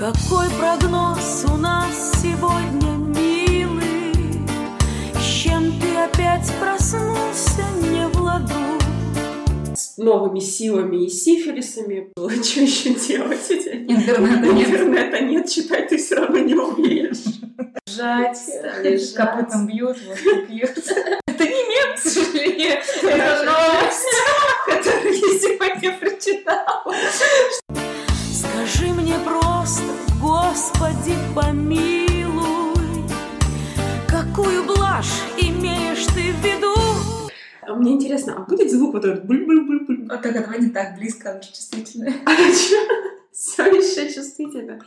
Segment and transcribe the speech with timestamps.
[0.00, 4.14] Какой прогноз у нас сегодня, милый?
[5.14, 8.54] С чем ты опять проснулся не в ладу?
[9.74, 12.08] С новыми силами и сифилисами.
[12.16, 13.50] Что еще делать?
[13.50, 14.68] Интернета нет.
[14.70, 17.18] Интернета нет, читать ты все равно не умеешь.
[17.86, 18.38] Жать,
[18.82, 19.12] Лежать.
[19.14, 20.78] копытом бьют, вот бьют.
[21.26, 22.78] Это не мем, к сожалению.
[23.02, 24.06] Это новость,
[24.66, 26.94] которую я сегодня прочитала.
[30.60, 33.08] Господи, помилуй,
[34.06, 36.74] какую блажь имеешь ты в виду?
[37.62, 40.06] А мне интересно, а будет звук вот этот буль-буль-буль-буль?
[40.06, 42.12] Вот так этого не так близко, он же чувствительный.
[42.26, 42.76] А что?
[43.32, 44.78] Все еще чувствительно.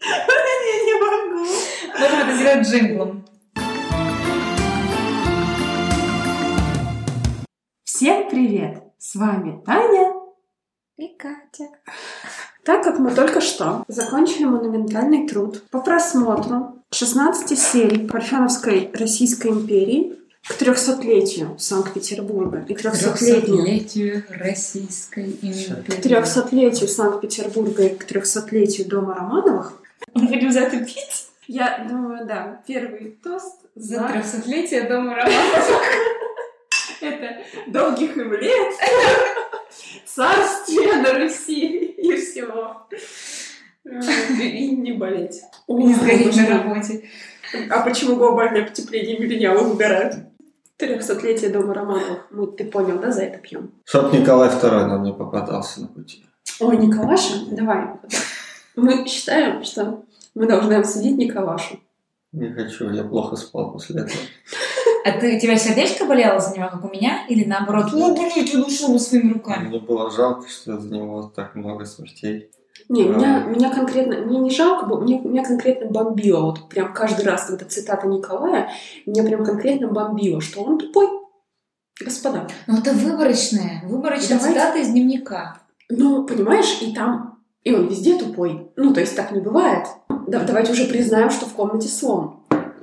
[0.00, 1.44] Я не могу.
[1.98, 3.26] Можем это сделать джинглом.
[7.82, 8.84] Всем привет!
[8.96, 10.12] С вами Таня.
[10.98, 11.68] И Катя.
[12.64, 20.16] Так как мы только что закончили монументальный труд по просмотру 16 серий Парфеновской Российской империи
[20.46, 26.20] к 300-летию Санкт-Петербурга и к 300-летию Трехсотлетию Российской к империи.
[26.20, 29.72] 300-летию Санкт-Петербурга и к 300-летию Дома Романовых,
[30.14, 31.28] Будем за это пить?
[31.48, 35.82] я думаю, да, первый тост За за трехсотлетие Дома Романовых.
[37.02, 38.72] Это долгих им лет,
[40.04, 42.86] царствия на Руси и всего.
[43.84, 45.42] И не болеть.
[45.68, 47.04] Не сгореть на работе.
[47.70, 50.14] А почему глобальное потепление миллениалов угорают?
[50.76, 52.26] Трехсотлетие Дома Романовых.
[52.30, 53.72] Мы, ты понял, да, за это пьем?
[53.84, 56.24] Чтоб Николай II нам не попадался на пути.
[56.60, 57.88] Ой, Николаша, давай.
[58.74, 61.80] Мы считаем, что мы должны обсудить Николашу.
[62.32, 64.18] Не хочу, я плохо спал после этого.
[65.04, 67.26] А ты, у тебя сердечко болело за него, как у меня?
[67.28, 69.68] Или наоборот, ну, блин, он ушел своими руками?
[69.68, 72.50] Мне было жалко, что за него так много смертей.
[72.88, 73.08] Не, А.
[73.08, 76.42] меня, меня конкретно, мне не жалко мне, меня конкретно бомбило.
[76.46, 78.70] Вот прям каждый раз, когда цитата Николая,
[79.06, 81.08] меня прям конкретно бомбило, что он тупой.
[82.00, 82.48] Господа.
[82.66, 84.58] Ну, это выборочная, выборочная Давайте.
[84.60, 85.58] цитата из дневника.
[85.88, 88.70] Ну, понимаешь, и там, и он везде тупой.
[88.76, 89.86] Ну, то есть так не бывает.
[90.26, 92.40] Да, давайте уже признаем, что в комнате слон.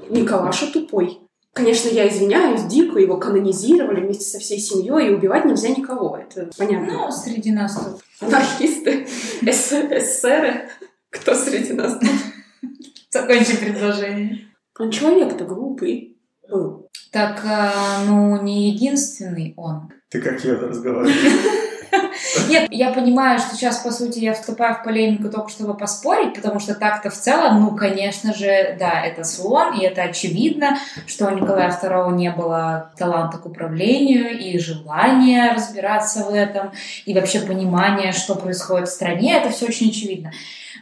[0.09, 1.19] Николаша тупой.
[1.53, 6.17] Конечно, я извиняюсь, дико его канонизировали вместе со всей семьей, и убивать нельзя никого.
[6.17, 6.93] Это понятно.
[6.93, 8.01] Ну, среди нас тут.
[8.21, 9.07] Анархисты,
[9.41, 10.69] эс- эсеры.
[11.09, 11.97] Кто среди нас?
[11.99, 12.09] тут?
[13.11, 14.47] Закончи предложение.
[14.77, 16.17] Он человек-то глупый
[16.47, 16.87] был.
[17.11, 19.91] Так, а, ну, не единственный он.
[20.09, 21.13] Ты как я разговариваю?
[22.47, 26.59] Нет, я понимаю, что сейчас, по сути, я вступаю в полемику только чтобы поспорить, потому
[26.59, 31.35] что так-то в целом, ну, конечно же, да, это слон, и это очевидно, что у
[31.35, 36.71] Николая II не было таланта к управлению и желания разбираться в этом,
[37.05, 40.31] и вообще понимания, что происходит в стране, это все очень очевидно.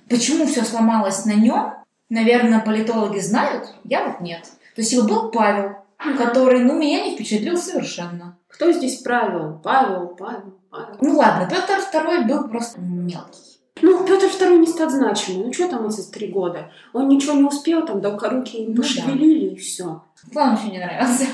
[0.10, 1.74] Почему все сломалось на нем?
[2.10, 4.44] Наверное, политологи знают, я вот нет.
[4.76, 5.78] То есть его был Павел,
[6.18, 8.38] который, ну, меня не впечатлил совершенно.
[8.48, 9.60] Кто здесь правил?
[9.64, 10.54] Павел, Павел.
[11.02, 13.42] Ну ладно, Петр II был просто мелкий.
[13.82, 15.46] Ну, Петр II не стат значимый.
[15.46, 16.72] Ну, что там эти три года?
[16.94, 18.82] Он ничего не успел, там, долгоруки Ну да.
[18.82, 20.02] пошевелили, и все.
[20.34, 21.26] Вам вообще не нравился.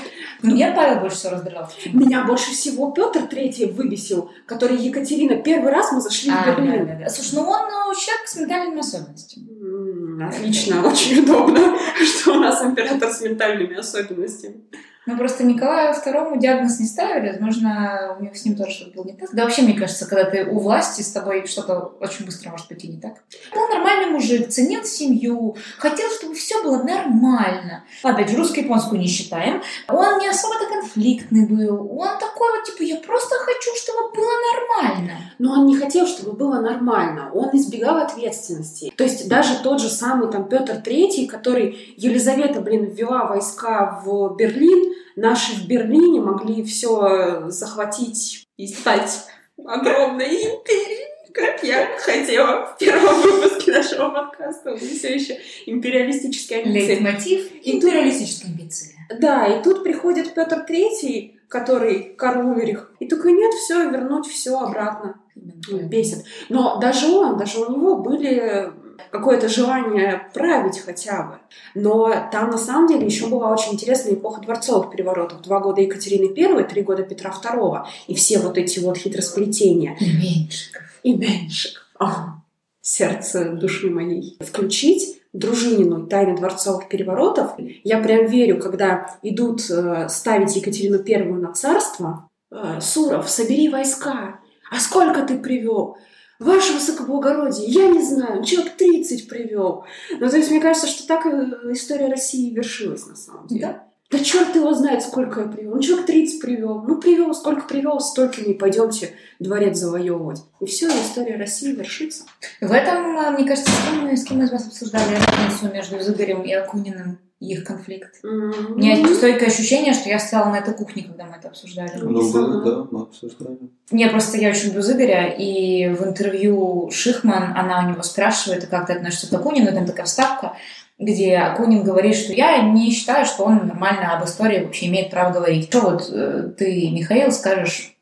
[0.42, 1.70] Мне Павел больше всего раздражал.
[1.94, 5.36] Меня больше всего Петр Третий выбесил, который Екатерина.
[5.36, 6.86] Первый раз мы зашли в А, да, Берлин.
[6.86, 7.08] да, да.
[7.08, 9.46] Слушай, ну он ну, человек с ментальными особенностями.
[9.48, 14.64] М, Отлично, очень удобно, что у нас император с ментальными особенностями.
[15.06, 19.04] Ну, просто Николаю II диагноз не ставили, возможно, у него с ним тоже что-то было
[19.04, 19.28] не так.
[19.32, 22.88] Да вообще, мне кажется, когда ты у власти, с тобой что-то очень быстро может пойти
[22.88, 23.12] не так.
[23.52, 27.84] Был нормальный мужик, ценил семью, хотел, чтобы все было нормально.
[28.02, 29.62] Опять же, русско-японскую не считаем.
[29.88, 31.98] Он не особо-то конфликтный был.
[31.98, 35.18] Он такой вот, типа, я просто хочу, чтобы было нормально.
[35.38, 37.30] Но он не хотел, чтобы было нормально.
[37.34, 38.92] Он избегал ответственности.
[38.96, 44.34] То есть даже тот же самый там Петр Третий, который Елизавета, блин, ввела войска в
[44.36, 49.26] Берлин, наши в Берлине могли все захватить и стать
[49.64, 51.14] огромной империей.
[51.32, 54.70] Как я хотела в первом выпуске нашего подкаста.
[54.70, 55.36] Мы все еще
[55.66, 56.88] империалистические амбиции.
[56.88, 58.94] Лейтмотив империалистической амбиции.
[59.20, 64.58] Да, и тут приходит Петр Третий, который Карл Ульрих, и такой, нет, все, вернуть все
[64.58, 65.20] обратно.
[65.34, 66.24] Бесит.
[66.48, 68.70] Но даже он, даже у него были
[69.10, 71.38] какое-то желание править хотя бы.
[71.74, 75.42] Но там на самом деле еще была очень интересная эпоха дворцовых переворотов.
[75.42, 77.84] Два года Екатерины I, три года Петра II.
[78.06, 79.96] И все вот эти вот хитросплетения.
[80.00, 80.82] И Меньшиков.
[81.02, 81.86] И Меньшик.
[81.98, 82.42] О,
[82.80, 84.36] сердце души моей.
[84.40, 87.54] Включить Дружинину «Тайны дворцовых переворотов».
[87.82, 92.28] Я прям верю, когда идут э, ставить Екатерину Первую на царство.
[92.52, 94.38] э, Суров, собери войска.
[94.70, 95.96] А сколько ты привел?
[96.40, 99.84] Ваше высокоблагородие, я не знаю, человек 30 привел.
[100.18, 103.60] Ну, то есть, мне кажется, что так э, история России вершилась на самом деле.
[103.60, 103.84] Да.
[104.10, 105.74] Да черт его знает, сколько я привел.
[105.74, 106.82] Ну, человек 30 привел.
[106.82, 109.10] Ну, привел, сколько привел, столько не пойдемте
[109.40, 110.42] дворец завоевывать.
[110.60, 112.24] И все, история России вершится.
[112.60, 115.72] В этом, э, мне кажется, с кем, мы- с кем мы из вас обсуждали разницу
[115.72, 117.18] между Зыгорем и Акуниным,
[117.52, 118.14] их конфликт.
[118.22, 121.90] У меня есть стойкое ощущение, что я стояла на этой кухне, когда мы это обсуждали.
[121.96, 123.58] Ну, было, да, мы обсуждали.
[123.90, 128.86] Не, просто я очень люблю Зыгоря, и в интервью Шихман, она у него спрашивает, как
[128.86, 130.56] ты относишься к Акунину, и там такая вставка,
[130.98, 135.32] где Акунин говорит, что я не считаю, что он нормально об истории вообще имеет право
[135.32, 135.64] говорить.
[135.64, 137.93] Что вот э, ты, Михаил, скажешь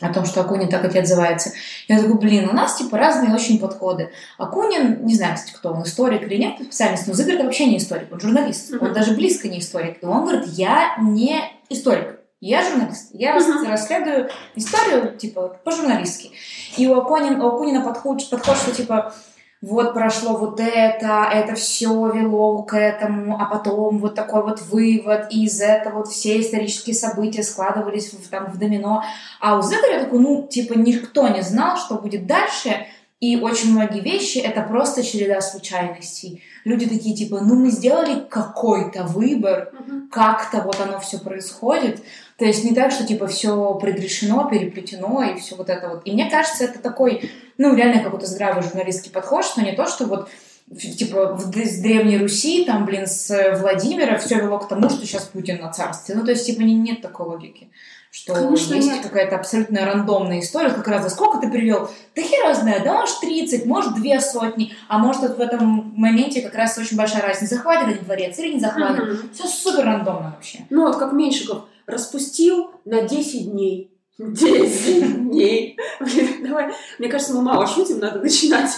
[0.00, 1.52] о том, что Акунин так тебе отзывается.
[1.88, 4.10] Я такой, блин, у нас типа разные очень подходы.
[4.38, 7.78] Акунин, не знаю, кстати, кто он, историк или нет по специальности, но Зыгорь вообще не
[7.78, 8.72] историк, он журналист.
[8.72, 8.92] Он Мгм.
[8.94, 10.02] даже близко не историк.
[10.02, 11.40] И он говорит, я не
[11.70, 13.10] историк, я журналист.
[13.12, 13.66] Я Мгм.
[13.70, 16.32] расследую историю, типа, по-журналистски.
[16.76, 19.14] И у Акунина, у Акунина подход, подход, что типа,
[19.62, 25.26] вот прошло вот это, это все вело к этому, а потом вот такой вот вывод,
[25.30, 29.02] и из этого вот все исторические события складывались в, там, в домино.
[29.40, 32.86] А у Зыгоря такой, ну, типа, никто не знал, что будет дальше,
[33.18, 36.42] и очень многие вещи— это просто череда случайностей.
[36.64, 39.72] Люди такие, типа, ну, мы сделали какой-то выбор,
[40.10, 42.02] как-то вот оно все происходит.
[42.36, 46.02] То есть не так, что типа все предрешено, переплетено и все вот это вот.
[46.04, 50.06] И мне кажется, это такой, ну, реально какой-то здравый журналистский подход, что не то, что
[50.06, 50.28] вот
[50.74, 55.60] типа с Древней Руси, там, блин, с Владимира все вело к тому, что сейчас Путин
[55.60, 56.14] на царстве.
[56.14, 57.70] Ну, то есть, типа, не, нет такой логики.
[58.16, 59.02] Что Конечно, есть нет.
[59.02, 61.90] какая-то абсолютно рандомная история, как раз, да сколько ты привел?
[62.14, 65.92] Да хер его знает, да может 30, может две сотни, а может вот в этом
[65.94, 69.04] моменте как раз очень большая разница, захватит один дворец или не захватит.
[69.04, 69.30] Мгм.
[69.34, 70.60] Все супер рандомно вообще.
[70.70, 73.90] Ну, вот как Меньшиков распустил на 10 дней.
[74.16, 75.78] 10 дней.
[76.00, 76.72] Блин, давай.
[76.98, 78.70] Мне кажется, мы мало шутим, надо начинать.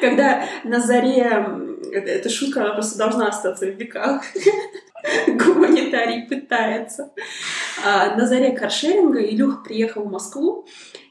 [0.00, 1.46] Когда на заре...
[1.92, 4.22] это- Эта шутка, она просто должна остаться в веках.
[5.26, 7.10] Гуманитарий пытается.
[7.84, 10.66] А, На заре каршеринга Илюха приехал в Москву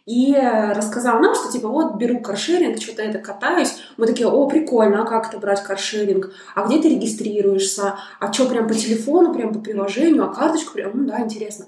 [0.06, 3.76] и рассказал нам, что типа вот беру каршеринг, что-то это катаюсь.
[3.98, 6.32] Мы такие, о, прикольно, а как это брать каршеринг?
[6.54, 7.96] А где ты регистрируешься?
[8.20, 11.66] А что, прям по телефону, прям по приложению, а карточку прям, ну да, интересно.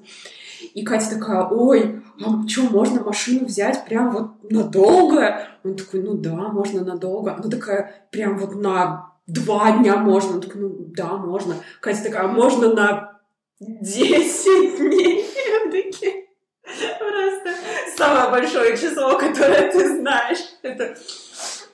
[0.73, 5.47] И Катя такая, ой, а что, можно машину взять прям вот надолго?
[5.63, 7.33] Он такой, ну да, можно надолго.
[7.35, 10.35] Она такая, прям вот на два дня можно.
[10.35, 11.55] Он такой, ну да, можно.
[11.81, 13.19] Катя такая, а можно на
[13.59, 15.25] 10 дней?
[15.65, 16.27] Мы такие,
[16.63, 17.49] Просто
[17.95, 20.97] самое большое число, которое ты знаешь, это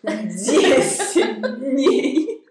[0.03, 2.43] 10 дней.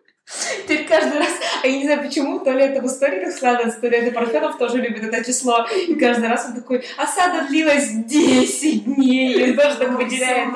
[0.63, 1.31] Теперь каждый раз,
[1.63, 4.13] а я не знаю почему, то ли это в истории так складывается, то ли это
[4.13, 5.67] Парфенов тоже любит это число.
[5.89, 9.51] И каждый раз он такой, осада длилась 10 дней.
[9.51, 10.53] И тоже так выделяет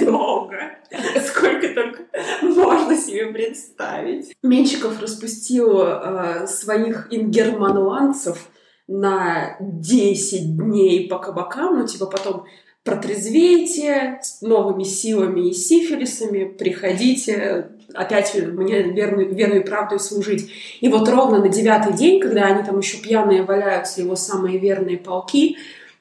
[0.00, 0.56] долго.
[1.26, 2.02] Сколько только
[2.42, 4.34] можно себе представить.
[4.42, 8.38] Меньшиков распустил э, своих ингермануанцев
[8.86, 12.46] на 10 дней по кабакам, ну типа потом
[12.84, 20.50] протрезвейте с новыми силами и сифилисами, приходите, опять мне верную, верную правду служить.
[20.80, 24.98] И вот ровно на девятый день, когда они там еще пьяные валяются, его самые верные
[24.98, 25.56] полки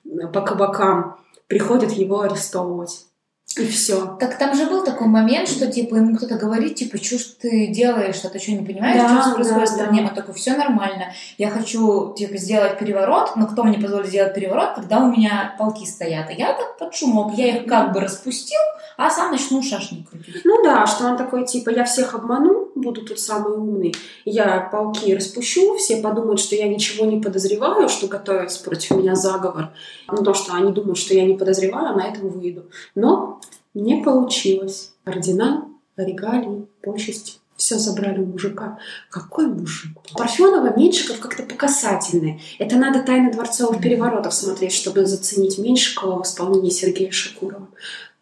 [0.06, 1.18] э, по кабакам,
[1.48, 3.07] приходят его арестовывать.
[3.56, 4.18] И все.
[4.20, 7.68] Так там же был такой момент, что типа ему кто-то говорит, типа, что ж ты
[7.68, 10.02] делаешь, а ты что не понимаешь, Да, что происходит да, в стране?
[10.04, 10.10] да.
[10.10, 14.76] Он такой, все нормально, я хочу типа сделать переворот, но кто мне позволит сделать переворот,
[14.76, 16.30] когда у меня полки стоят?
[16.30, 18.60] И я так под шумок, я их как бы распустил,
[18.98, 20.42] а сам начну шашник крутить.
[20.44, 25.16] Ну да, что он такой, типа, я всех обману, буду тут самый умный, я полки
[25.16, 29.70] распущу, все подумают, что я ничего не подозреваю, что готовится против меня заговор.
[30.12, 32.66] Ну то, что они думают, что я не подозреваю, на этом выйду.
[32.94, 33.37] Но
[33.82, 34.94] не получилось.
[35.06, 37.34] Ордена, регалии, почести.
[37.56, 38.78] Все забрали у мужика.
[39.10, 39.98] Какой мужик?
[40.14, 42.42] Парфенова, Меньшиков как-то по касательной.
[42.60, 47.68] Это надо «Тайны дворцовых переворотов» смотреть, чтобы заценить Меньшикова в исполнении Сергея Шакурова.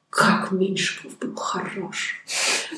[0.09, 2.23] Как Меньшиков был хорош.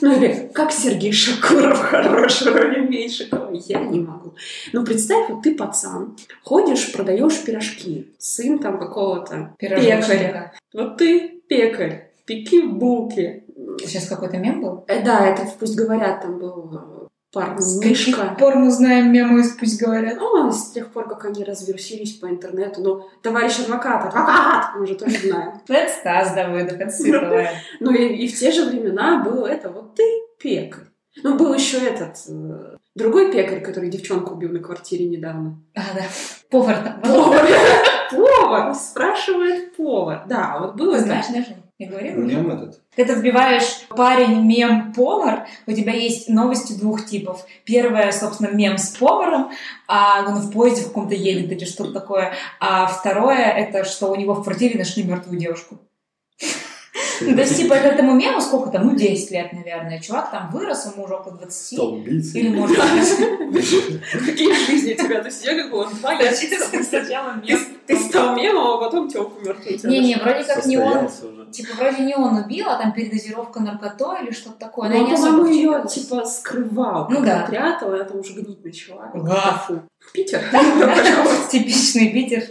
[0.01, 4.34] Ну или как Сергей Шакуров хорош в роли Меньшикова, я не могу.
[4.74, 10.53] Ну представь, вот ты пацан, ходишь, продаешь пирожки, сын там какого-то пекаря.
[10.74, 13.46] Вот ты пекарь, пеки булки.
[13.79, 14.84] Сейчас какой-то мем был?
[14.88, 19.43] Э, Да, это пусть говорят, там был э, парень С каких пор мы знаем мемы,
[19.60, 20.17] пусть говорят?
[20.17, 22.81] Ну, с тех пор, как они разверсились по интернету.
[22.81, 25.53] Ну, товарищ адвокат, адвокат, мы же тоже знаем.
[25.67, 27.51] Это Стас Давыдов, это Светлая.
[27.79, 30.03] Ну и, в те же времена было это вот ты
[30.39, 30.84] пекарь.
[31.24, 35.60] Ну, был еще этот э, другой пекарь, который девчонку убил на квартире недавно.
[35.75, 36.03] А, да.
[36.50, 37.01] Повар там.
[37.01, 37.24] был.
[37.24, 37.48] Повар!
[38.12, 38.75] Повар!
[38.75, 40.25] Спрашивает повар.
[40.27, 40.96] Да, вот было.
[40.96, 41.05] Это.
[41.05, 41.67] знаешь, да, Жень?
[41.79, 42.15] Я говорила?
[42.15, 42.81] Мем этот?
[42.96, 47.46] Когда ты вбиваешь парень, мем, повар, у тебя есть новости двух типов.
[47.65, 49.51] Первое, собственно, мем с поваром,
[49.88, 52.34] а он в поезде в каком-то едет или что-то такое.
[52.60, 55.77] А второе, это что у него в квартире нашли мертвую девушку.
[57.36, 58.86] То есть, типа, этому мему сколько там?
[58.88, 60.00] Ну, 10 лет, наверное.
[60.00, 61.78] Чувак там вырос, ему уже около 20.
[61.78, 62.38] Столбицы.
[62.40, 65.20] Или, может быть, Какие жизни у тебя?
[65.22, 67.60] То есть я как бы он два я сначала Ты, мем.
[67.86, 69.24] ты стал мемом, а потом тебя
[69.90, 71.10] Не-не, вроде как не он.
[71.52, 74.90] Типа, вроде не он убил, а там передозировка наркотой или что-то такое.
[74.90, 77.46] Ну, Она он, по-моему, ее типа скрывал, Ну да.
[77.50, 79.12] прятал, там уже гнить начала.
[79.14, 79.64] Да.
[79.68, 79.82] Фу.
[80.14, 80.42] Питер.
[81.52, 82.44] Типичный Питер.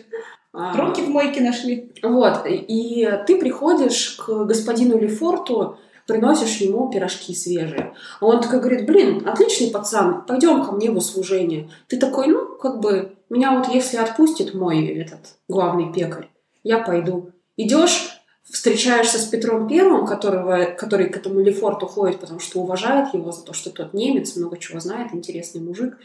[0.75, 1.93] Руки в мойке нашли.
[2.03, 7.95] Вот, и ты приходишь к господину Лефорту, приносишь ему пирожки свежие.
[8.21, 11.71] А он такой говорит, блин, отличный пацан, пойдем ко мне в услужение.
[11.89, 16.31] Ты такой, ну, как бы, меня вот если отпустит мой этот главный пекарь,
[16.63, 17.33] я пойду.
[17.59, 23.33] Идешь, встречаешься с Петром Первым, которого, который к этому Лефорту ходит, потому что уважает его
[23.33, 25.99] за то, что тот немец, много чего знает, интересный мужик.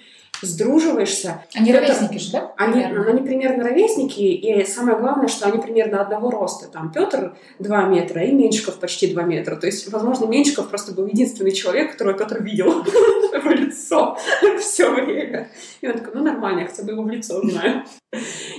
[0.43, 2.51] Сдруживаешься, Они Это- ровесники же, да?
[2.57, 3.05] они, Примерно.
[3.11, 6.67] они примерно ровесники, и самое главное, что они примерно одного роста.
[6.67, 9.55] Там Петр 2 метра и Меньшиков почти 2 метра.
[9.55, 14.17] То есть, возможно, Меньшиков просто был единственный человек, которого Петр видел в лицо
[14.59, 15.50] все время.
[15.81, 17.83] И он такой, ну нормально, я хотя бы его в лицо знаю.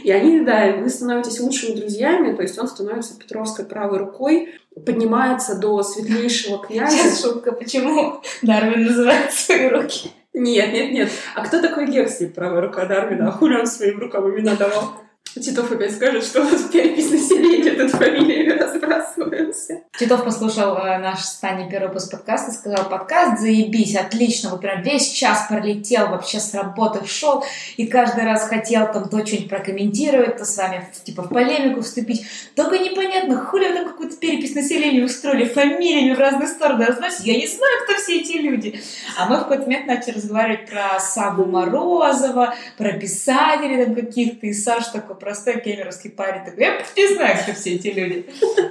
[0.05, 4.55] И они, да, вы становитесь лучшими друзьями, то есть он становится Петровской правой рукой,
[4.87, 6.97] поднимается до светлейшего князя.
[6.97, 10.13] Сейчас шутка, почему Дарвин называет свои руки.
[10.35, 11.11] Нет, нет, нет.
[11.35, 13.29] А кто такой Гексли, правая рука Дарвина?
[13.29, 14.95] А хули он своим рукам имена давал?
[15.41, 19.81] Титов опять скажет, что у нас перепись населения тут фамилиями разбрасываемся.
[19.99, 24.83] Титов послушал э, наш с Таней первый выпуск подкаста, сказал, подкаст заебись, отлично, вот прям
[24.83, 27.45] весь час пролетел, вообще с работы шел,
[27.79, 32.27] и каждый раз хотел там то что-нибудь прокомментировать, то с вами типа в полемику вступить.
[32.55, 37.39] Только непонятно, хули вы там какую-то перепись населения устроили, фамилиями в разные стороны разносить, я
[37.39, 38.81] не знаю, кто все эти люди.
[39.17, 44.53] А мы в какой-то момент начали разговаривать про Саву Морозова, про писателей там каких-то, и
[44.53, 48.27] Саш такой простой кемеровский парень, такой, я не знаю, кто все эти люди.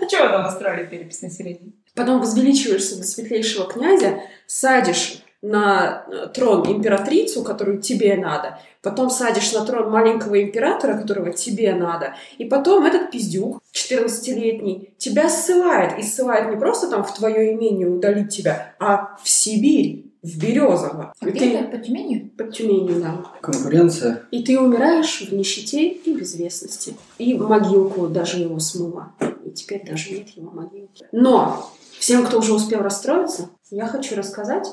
[0.10, 1.72] Чего там устроили перепись населения?
[1.96, 9.52] Потом возвеличиваешься до светлейшего князя, садишь на э, трон императрицу, которую тебе надо, потом садишь
[9.54, 16.04] на трон маленького императора, которого тебе надо, и потом этот пиздюк, 14-летний, тебя ссылает, и
[16.04, 21.14] ссылает не просто там в твое имение удалить тебя, а в Сибирь, в Березово.
[21.22, 22.30] И ты- по Тюменью?
[22.38, 23.24] под Тюменью, да.
[23.42, 24.24] Конкуренция.
[24.32, 26.96] И ты умираешь в нищете и безвестности.
[27.18, 29.14] И могилку даже его смыло.
[29.46, 31.06] И теперь даже нет его могилки.
[31.12, 34.68] Но всем, кто уже успел расстроиться, я хочу рассказать.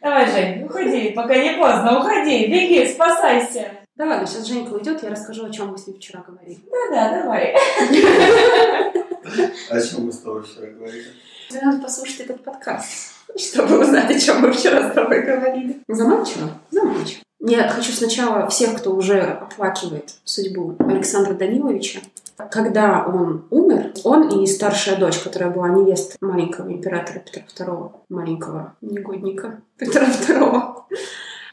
[0.00, 3.72] Давай, Жень, уходи, пока не поздно, уходи, беги, спасайся.
[3.96, 6.58] Давай, сейчас Женька уйдет, я расскажу, о чем мы с ним вчера говорили.
[6.70, 7.54] Да-да, давай.
[9.70, 11.06] О чем мы с тобой вчера говорили?
[11.48, 15.80] Тебе надо послушать этот подкаст, чтобы узнать, о чем мы вчера с тобой говорили.
[15.88, 16.50] Заманчиво?
[16.70, 17.22] Заманчиво.
[17.40, 22.00] Я хочу сначала всех, кто уже оплакивает судьбу Александра Даниловича,
[22.50, 28.74] когда он умер, он и старшая дочь, которая была невестой маленького императора Петра II, маленького
[28.80, 30.74] негодника Петра II,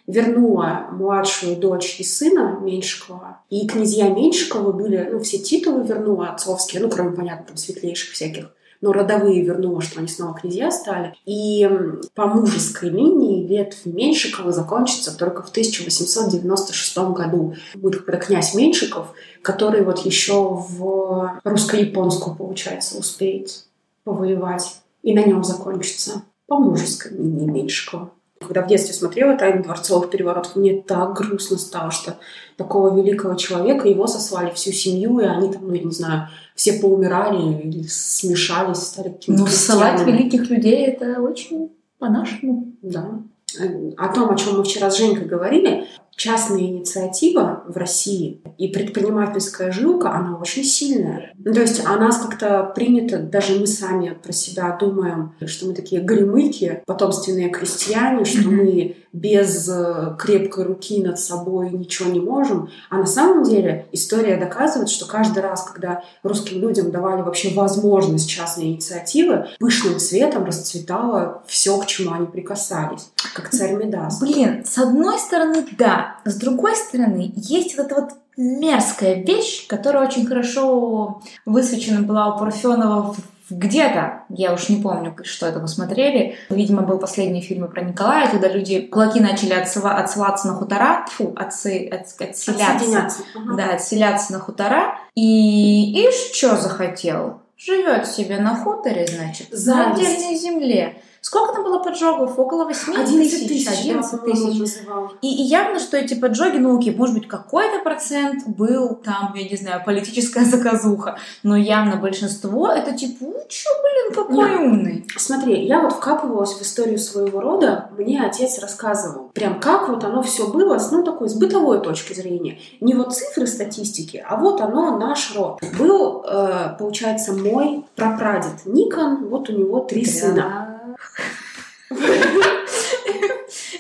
[0.08, 3.42] вернула младшую дочь и сына Меньшикова.
[3.50, 8.50] И князья Меньшиковы были, ну, все титулы вернула отцовские, ну, кроме, понятно, там, светлейших всяких
[8.82, 11.14] но родовые вернула, что они снова князья стали.
[11.26, 11.70] И
[12.16, 17.56] по мужеской линии ветвь Меньшикова закончится только в 1896 году.
[17.76, 23.66] Будет какой-то князь Меньшиков, который вот еще в русско-японскую, получается, успеет
[24.04, 24.82] повоевать.
[25.04, 28.12] И на нем закончится по мужеской линии Меньшикова.
[28.42, 32.18] Когда в детстве смотрела «Тайны дворцовых переворотов», мне так грустно стало, что
[32.58, 36.74] такого великого человека, его сослали всю семью, и они там, ну, я не знаю, все
[36.74, 42.74] поумирали или смешались, стали какими-то Ну, ссылать великих людей это очень по-нашему.
[42.82, 43.20] Да.
[43.60, 45.86] Э, О том, о чем мы вчера с Женькой говорили,
[46.22, 51.34] частная инициатива в России и предпринимательская жилка, она очень сильная.
[51.44, 55.74] Ну, то есть о нас как-то принято, даже мы сами про себя думаем, что мы
[55.74, 62.70] такие горемыки, потомственные крестьяне, что мы без э, крепкой руки над собой ничего не можем.
[62.90, 68.30] А на самом деле история доказывает, что каждый раз, когда русским людям давали вообще возможность
[68.30, 74.22] частной инициативы, пышным цветом расцветало все, к чему они прикасались, как царь Медас.
[74.22, 76.11] Блин, с одной стороны, да.
[76.26, 82.40] С другой стороны, есть вот эта вот мерзкая вещь, которая очень хорошо высвечена была у
[82.40, 83.16] Парфенова
[83.50, 86.36] где-то, я уж не помню, что это мы смотрели.
[86.50, 91.34] Видимо, был последний фильм про Николая, когда люди, кулаки начали отсыва- отсылаться на хутора, фу,
[91.36, 93.24] отсы, от- отселяться.
[93.36, 93.56] Ага.
[93.58, 94.96] Да, отселяться на хутора.
[95.16, 97.42] И Иш что захотел?
[97.58, 100.02] живет себе на хуторе, значит, на Зависть.
[100.10, 100.96] отдельной земле.
[101.22, 102.38] Сколько там было поджогов?
[102.38, 104.60] Около 8 11 тысяч, тысяч, 11 да, по-моему, тысяч.
[104.60, 105.14] называл.
[105.22, 109.48] И, и явно, что эти поджоги, ну окей, может быть, какой-то процент был там, я
[109.48, 114.60] не знаю, политическая заказуха, но явно большинство это типа, ну чё, блин, какой Нет.
[114.62, 115.06] умный.
[115.16, 120.24] Смотри, я вот вкапывалась в историю своего рода, мне отец рассказывал, прям как вот оно
[120.24, 122.58] все было, с, ну, такой, с бытовой точки зрения.
[122.80, 125.62] Не вот цифры статистики, а вот оно, наш род.
[125.78, 130.61] Был, э, получается, мой прапрадед Никон, вот у него три сына.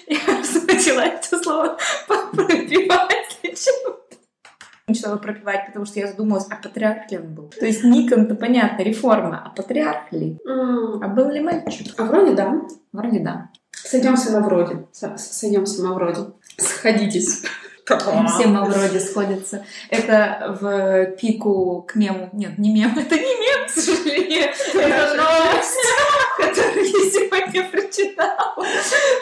[0.07, 0.19] Я
[0.67, 3.39] начала это слово пропивать.
[4.87, 7.47] Начала пропивать, потому что я задумалась, а патриарх ли он был?
[7.47, 10.37] То есть Никон-то понятно, реформа, а патриарх ли?
[10.45, 11.93] А был ли мальчик?
[11.97, 12.61] А вроде да.
[12.91, 13.49] Вроде да.
[13.71, 14.85] Сойдемся на вроде.
[14.91, 16.21] Сойдемся на вроде.
[16.57, 17.43] Сходитесь.
[17.85, 19.65] Все мы вроде сходятся.
[19.89, 22.29] Это в пику к мему.
[22.33, 22.91] Нет, не мем.
[22.97, 24.49] Это не мем, к сожалению.
[24.73, 25.77] Это новость,
[26.41, 28.65] которую я сегодня прочитала,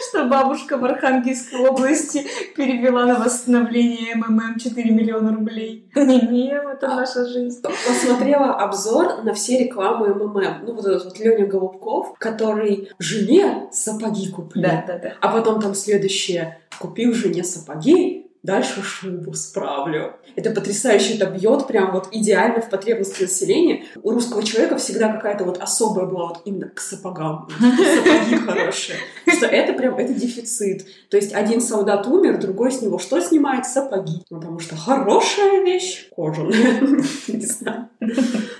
[0.08, 5.90] что бабушка в Архангельской области перевела на восстановление МММ 4 миллиона рублей.
[5.96, 7.62] Не это наша жизнь.
[7.62, 10.66] Посмотрела обзор на все рекламы МММ.
[10.66, 14.62] Ну, вот этот вот Леня Голубков, который жене сапоги купил.
[14.62, 15.14] Да, да, да.
[15.22, 16.60] А потом там следующее.
[16.80, 20.16] Купил жене сапоги, дальше шубу справлю.
[20.36, 23.84] Это потрясающе, это бьет прям вот идеально в потребности населения.
[24.02, 27.48] У русского человека всегда какая-то вот особая была вот именно к сапогам.
[27.50, 28.98] Сапоги хорошие.
[29.28, 30.86] Что это прям, это дефицит.
[31.10, 33.66] То есть один солдат умер, другой с него что снимает?
[33.66, 34.24] Сапоги.
[34.30, 36.82] Потому что хорошая вещь кожаная.
[37.28, 37.90] Не знаю.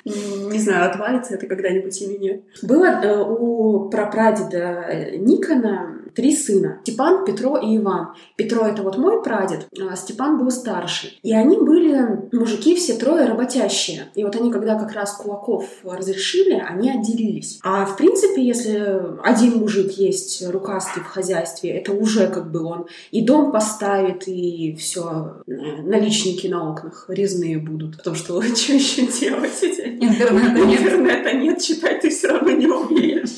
[0.04, 2.44] Не знаю, отвалится это когда-нибудь или нет.
[2.64, 6.80] Было э, у прапрадеда Никона три сына.
[6.84, 8.10] Степан, Петро и Иван.
[8.36, 11.14] Петро это вот мой прадед, а Степан был старше.
[11.24, 14.06] И они были мужики все трое работящие.
[14.16, 17.60] И вот они, когда как раз кулаков разрешили, они отделились.
[17.64, 22.88] А в принципе, если один мужик есть рукастый в хозяйстве, это уже как бы он
[23.12, 27.98] и дом поставит, и все наличники на окнах резные будут.
[27.98, 29.64] Потому что что еще делать?
[29.64, 30.82] Интернета нет.
[30.82, 33.36] Интернета нет, читать ты все равно не умеешь.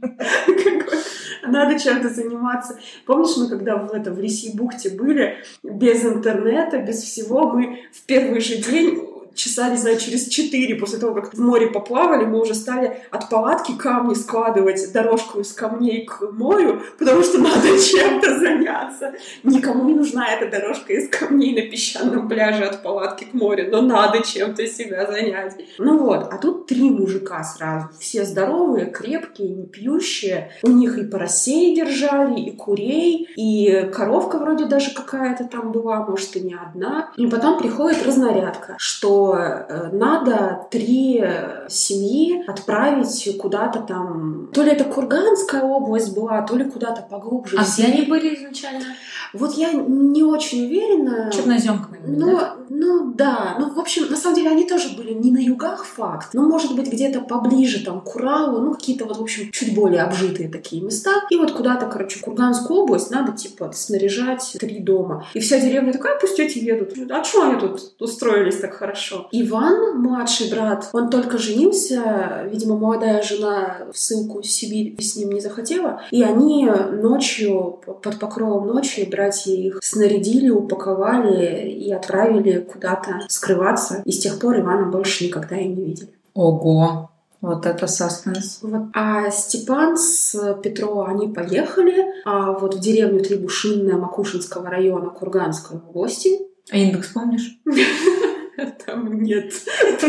[1.50, 2.78] Надо чем-то заниматься.
[3.06, 8.02] Помнишь, мы когда в, это, в Лисьей бухте были, без интернета, без всего, мы в
[8.06, 12.40] первый же день часа, не знаю, через четыре после того, как в море поплавали, мы
[12.40, 18.38] уже стали от палатки камни складывать, дорожку из камней к морю, потому что надо чем-то
[18.38, 19.12] заняться.
[19.42, 23.82] Никому не нужна эта дорожка из камней на песчаном пляже от палатки к морю, но
[23.82, 25.56] надо чем-то себя занять.
[25.78, 27.88] Ну вот, а тут три мужика сразу.
[27.98, 30.52] Все здоровые, крепкие, не пьющие.
[30.62, 36.36] У них и поросей держали, и курей, и коровка вроде даже какая-то там была, может,
[36.36, 37.12] и не одна.
[37.16, 41.24] И потом приходит разнарядка, что э, надо три
[41.68, 44.50] семьи отправить куда-то там.
[44.52, 47.56] То ли это Курганская область была, то ли куда-то поглубже.
[47.56, 48.84] А в где они были изначально?
[49.32, 51.30] Вот я не очень уверена.
[51.32, 51.98] Черноземками.
[52.06, 55.84] Ну, ну да, ну в общем, на самом деле они тоже были не на югах
[55.84, 59.74] факт, но может быть где-то поближе там к Уралу, ну какие-то вот в общем чуть
[59.74, 61.10] более обжитые такие места.
[61.30, 65.26] И вот куда-то, короче, Курганскую область надо типа снаряжать три дома.
[65.34, 66.94] И вся деревня такая, пусть эти едут.
[67.10, 69.09] А что они тут устроились так хорошо?
[69.32, 75.32] Иван, младший брат, он только женился, видимо, молодая жена в ссылку в Сибирь с ним
[75.32, 83.22] не захотела, и они ночью, под покровом ночи, братья их снарядили, упаковали и отправили куда-то
[83.28, 84.02] скрываться.
[84.04, 86.10] И с тех пор Ивана больше никогда и не видели.
[86.34, 87.10] Ого.
[87.40, 88.58] Вот это саспенс.
[88.60, 88.82] Вот.
[88.92, 96.38] А Степан с Петро, они поехали а вот в деревню Требушинная Макушинского района Курганской области.
[96.70, 97.58] А индекс помнишь?
[98.86, 99.52] Там нет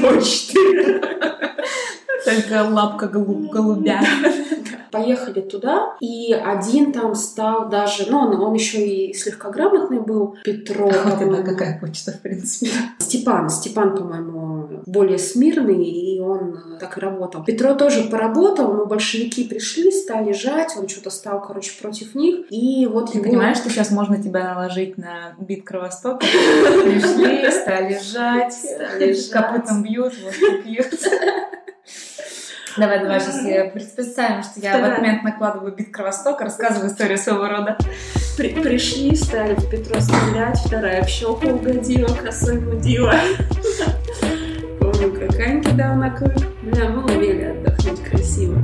[0.01, 1.01] почты.
[2.25, 4.01] Только лапка голуб- голубя.
[4.91, 10.35] Поехали туда, и один там стал даже, ну, он, он еще и слегка грамотный был,
[10.43, 11.45] Петро, Вот по-моему.
[11.45, 12.71] какая почта, в принципе.
[12.99, 14.50] Степан, Степан, по-моему,
[14.85, 17.43] более смирный, и он э, так и работал.
[17.43, 22.85] Петро тоже поработал, но большевики пришли, стали жать, он что-то стал, короче, против них, и
[22.87, 26.19] вот Ты его- понимаешь, что сейчас можно тебя наложить на бит Кровостока?
[26.25, 28.55] Пришли, стали жать,
[29.31, 30.87] копытом бьют, вот пьют.
[32.77, 37.17] Давай, давай, сейчас я представим, что я в этот момент накладываю бит Кровостока, рассказываю историю
[37.17, 37.77] своего рода.
[38.37, 43.13] При- пришли, стали в Петро стрелять, вторая в щеку угодила, косой мудила.
[45.03, 46.37] Аньки дал на клык.
[46.61, 48.59] Бля, мы умели отдохнуть красиво.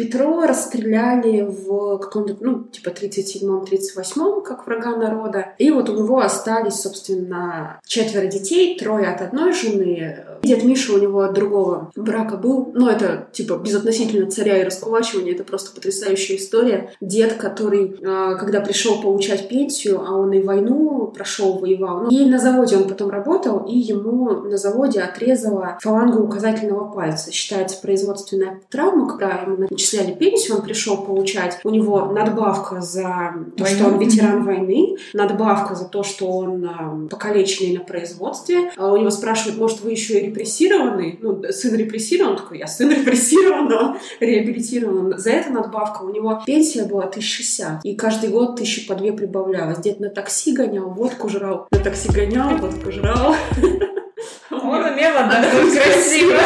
[0.00, 5.54] Петро Петро расстреляли в каком-то, ну, типа 37-м, 38-м, как врага народа.
[5.58, 10.24] И вот у него остались, собственно, четверо детей, трое от одной жены.
[10.42, 12.70] Дед Миша у него от другого брака был.
[12.74, 16.92] Ну, это, типа, безотносительно царя и раскулачивания, это просто потрясающая история.
[17.00, 22.24] Дед, который, а, когда пришел получать пенсию, а он и войну прошел, воевал, ну, и
[22.24, 27.32] на заводе он потом работал, и ему на заводе отрезала фалангу указательного пальца.
[27.32, 31.58] Считается производственная травма, когда ему начисляли пенсию, он пришел получать.
[31.64, 37.08] У него надбавка за то, что он ветеран войны, надбавка за то, что он э,
[37.08, 38.70] покалеченный на производстве.
[38.76, 41.18] А у него спрашивают, может, вы еще и репрессированный?
[41.20, 42.32] Ну, сын репрессирован?
[42.32, 45.18] Он такой, я сын репрессирован, но реабилитирован.
[45.18, 46.02] За это надбавка.
[46.02, 47.84] У него пенсия была 1060.
[47.84, 49.78] И каждый год тысячи по две прибавлялось.
[49.78, 51.66] Дед на такси гонял, водку жрал.
[51.70, 53.34] На такси гонял, водку жрал.
[54.50, 56.36] Он умел отдохнуть красиво.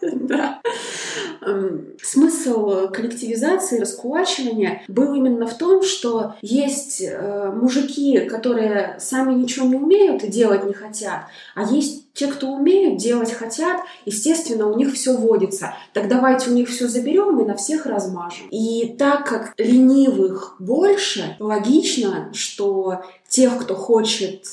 [0.28, 0.60] Да.
[1.46, 9.66] Эм, Смысл коллективизации, раскулачивания был именно в том, что есть э, мужики, которые сами ничего
[9.66, 11.22] не умеют и делать не хотят,
[11.54, 15.74] а есть те, кто умеют, делать хотят, естественно, у них все водится.
[15.92, 18.48] Так давайте у них все заберем и на всех размажем.
[18.50, 24.46] И так как ленивых больше, логично, что тех, кто хочет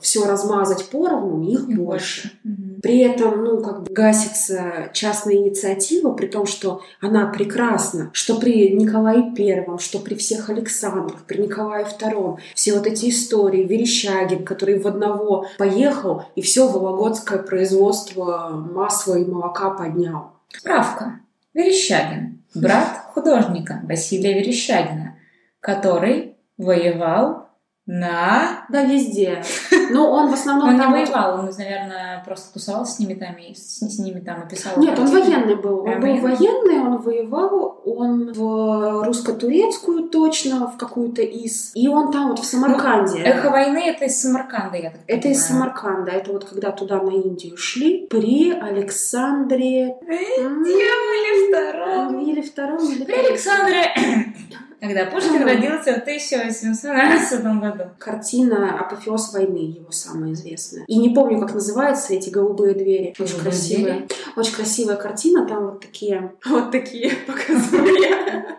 [0.00, 2.32] все размазать поровну, их Их больше.
[2.44, 2.80] Мгм.
[2.82, 8.70] При этом, ну, как бы гасится частная инициатива, при том, что она прекрасна, что при
[8.70, 14.78] Николае Первом, что при всех Александрах, при Николае Втором, все вот эти истории, Верещагин, который
[14.78, 20.32] в одного поехал и все вологодское производство масла и молока поднял.
[20.50, 21.20] Справка.
[21.54, 22.42] Верещагин.
[22.54, 25.16] Брат художника Василия Верещагина,
[25.60, 27.45] который воевал
[27.86, 28.66] на...
[28.68, 29.42] Да, везде.
[29.90, 33.14] Но он в основном Он не там вот- воевал, он, наверное, просто тусовался с ними
[33.14, 34.72] там и с, с ними там и писал.
[34.76, 35.84] Нет, он военный был.
[35.84, 36.80] Он был военный?
[36.80, 41.70] он воевал, он в русско-турецкую точно, в какую-то из.
[41.74, 43.20] И он там вот в Самарканде.
[43.20, 45.70] Эхо войны это из Самарканда, я так Это из понимаю.
[45.72, 46.10] Самарканда.
[46.10, 49.96] Это вот когда туда на Индию шли при Александре...
[50.38, 52.18] М, Или втором.
[52.20, 53.14] Или втором, или При.
[53.14, 53.84] Александре,
[54.80, 57.84] когда Пушкин родился в 1812 году.
[57.98, 60.84] Картина «Апофеоз войны» его самая известная.
[60.86, 63.14] И не помню, как называются эти голубые двери.
[63.18, 64.08] Очень Голубые красивая.
[64.36, 65.46] Очень красивая картина.
[65.46, 66.32] Там вот такие...
[66.46, 68.56] Вот такие показываю я.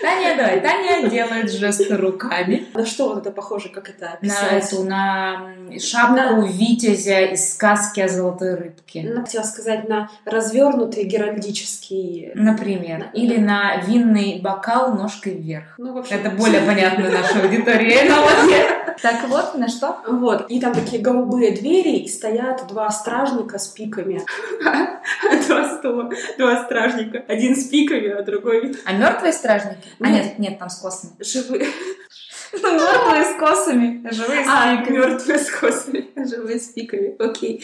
[0.00, 2.66] Таня, давай, Таня делает жесты руками.
[2.74, 4.72] На что вот это похоже, как это На описать?
[4.72, 9.02] эту, на шапку Витязя из сказки о золотой рыбке.
[9.04, 12.32] Ну, хотела сказать, на развернутый геральдический...
[12.34, 13.10] Например.
[13.14, 15.57] Или на винный бокал ножкой вверх.
[15.78, 17.98] Ну, в общем, Это более понятно нашей аудитории.
[19.00, 20.00] Так вот, на что?
[20.08, 24.20] Вот, и там такие голубые двери, и стоят два стражника с пиками.
[25.46, 27.24] Два стула, два стражника.
[27.28, 29.86] Один с пиками, а другой А мертвые стражники?
[30.00, 30.38] А Нет.
[30.40, 31.12] нет, там с косами.
[31.20, 31.68] живые.
[32.52, 34.96] Мертвые с косами, живые с А, пиками.
[34.96, 37.62] мертвые с косами, живые с пиками, окей.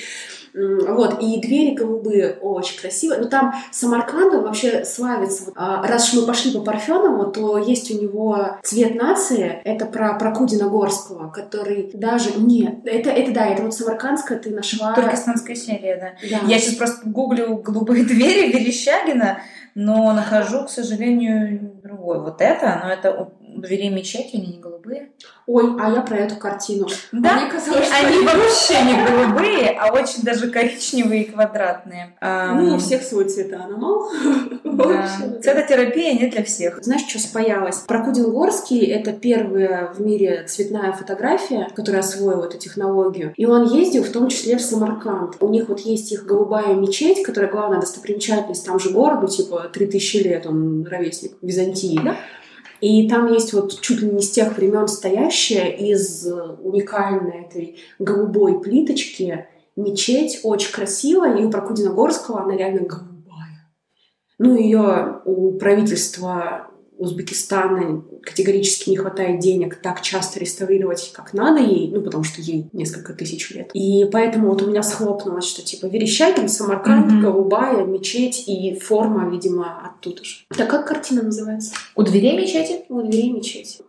[0.54, 3.20] Вот, и двери голубые очень красивые.
[3.20, 5.52] Но там Самарканд, он вообще славится.
[5.56, 9.60] А, Раз уж мы пошли по Парфенову, то есть у него цвет нации.
[9.64, 12.30] Это про Прокудина Горского, который даже...
[12.38, 14.94] Нет, это, это да, это вот Самаркандская ты нашла...
[14.94, 16.28] Туркестанская серия, да.
[16.30, 16.46] Да.
[16.46, 19.40] Я сейчас просто гуглю голубые двери Верещагина,
[19.74, 22.20] но нахожу, к сожалению, другой.
[22.20, 25.10] Вот это, но это у дверей мечети, они не голубые.
[25.46, 26.86] Ой, а я про эту картину.
[27.12, 32.16] Да, Мне казалось, что они вообще не голубые, а очень даже коричневые и квадратные.
[32.20, 34.10] Ну, у всех свой цветоаномал.
[34.64, 34.70] да.
[34.72, 35.40] Вообще.
[35.40, 36.82] Цветотерапия не для всех.
[36.82, 37.78] Знаешь, что спаялось?
[37.86, 43.32] Прокудин Горский— это первая в мире цветная фотография, которая освоила эту технологию.
[43.36, 45.36] И он ездил в том числе в Самарканд.
[45.40, 50.16] У них вот есть их голубая мечеть, которая главная достопримечательность там же городу, типа 3000
[50.18, 51.83] лет, он ровесник Византии.
[52.02, 52.16] Да.
[52.80, 57.78] И там есть вот чуть ли не с тех времен стоящая из э, уникальной этой
[57.98, 63.72] голубой плиточки мечеть, очень красивая, и у Прокудина Горского она реально голубая.
[64.38, 71.90] Ну, ее у правительства Узбекистана категорически не хватает денег так часто реставрировать, как надо ей,
[71.90, 73.70] ну, потому что ей несколько тысяч лет.
[73.74, 77.20] И поэтому вот у меня схлопнулось, что типа Верещагин, Самарканд, Мгм.
[77.22, 80.36] голубая, мечеть и форма, видимо, оттуда же.
[80.56, 81.74] Так как картина называется?
[81.96, 82.84] У дверей мечети?
[82.88, 83.82] У двери мечети.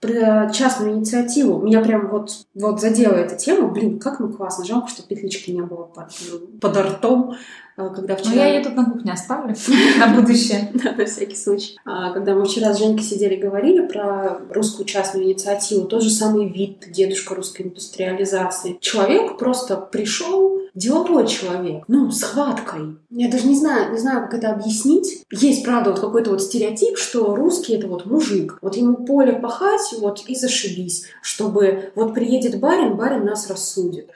[0.00, 1.62] Про частную инициативу.
[1.62, 3.68] Меня прям вот, вот задела эта тема.
[3.68, 4.64] Блин, как мы классно.
[4.64, 6.10] Жалко, что петлички не было под,
[6.60, 7.36] под ртом,
[7.76, 8.34] э, когда Ну, вчера...
[8.34, 9.54] я ее тут на кухне оставлю
[9.98, 10.70] на будущее.
[10.84, 11.76] Да, на всякий случай.
[11.84, 16.10] А, когда мы вчера с Женькой сидели и говорили про русскую частную инициативу, тот же
[16.10, 18.78] самый вид, дедушка русской индустриализации.
[18.80, 22.96] Человек просто пришел, деловой человек, ну, с хваткой.
[23.10, 25.24] Я даже не знаю, не знаю, как это объяснить.
[25.30, 28.58] Есть, правда, вот какой-то вот стереотип, что русский это вот мужик.
[28.60, 34.10] Вот ему поле пахать, вот и зашибись, чтобы вот приедет барин, барин нас рассудит.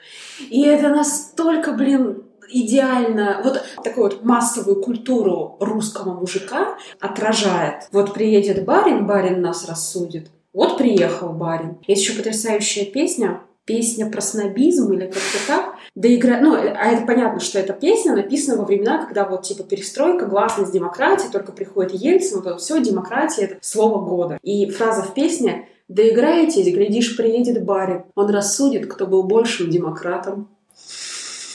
[0.49, 7.87] И это настолько, блин, идеально вот такую вот массовую культуру русского мужика отражает.
[7.91, 10.29] Вот приедет барин, барин нас рассудит.
[10.53, 11.77] Вот приехал барин.
[11.87, 15.75] Есть еще потрясающая песня, песня про снобизм или как-то так.
[15.95, 16.39] Да игра...
[16.39, 20.71] Ну, а это понятно, что эта песня написана во времена, когда вот типа перестройка, гласность,
[20.71, 24.39] демократия, только приходит Ельцин, вот это все, демократия— это слово года.
[24.41, 30.49] И фраза в песне «Доиграетесь, глядишь, приедет барин, он рассудит, кто был большим демократом».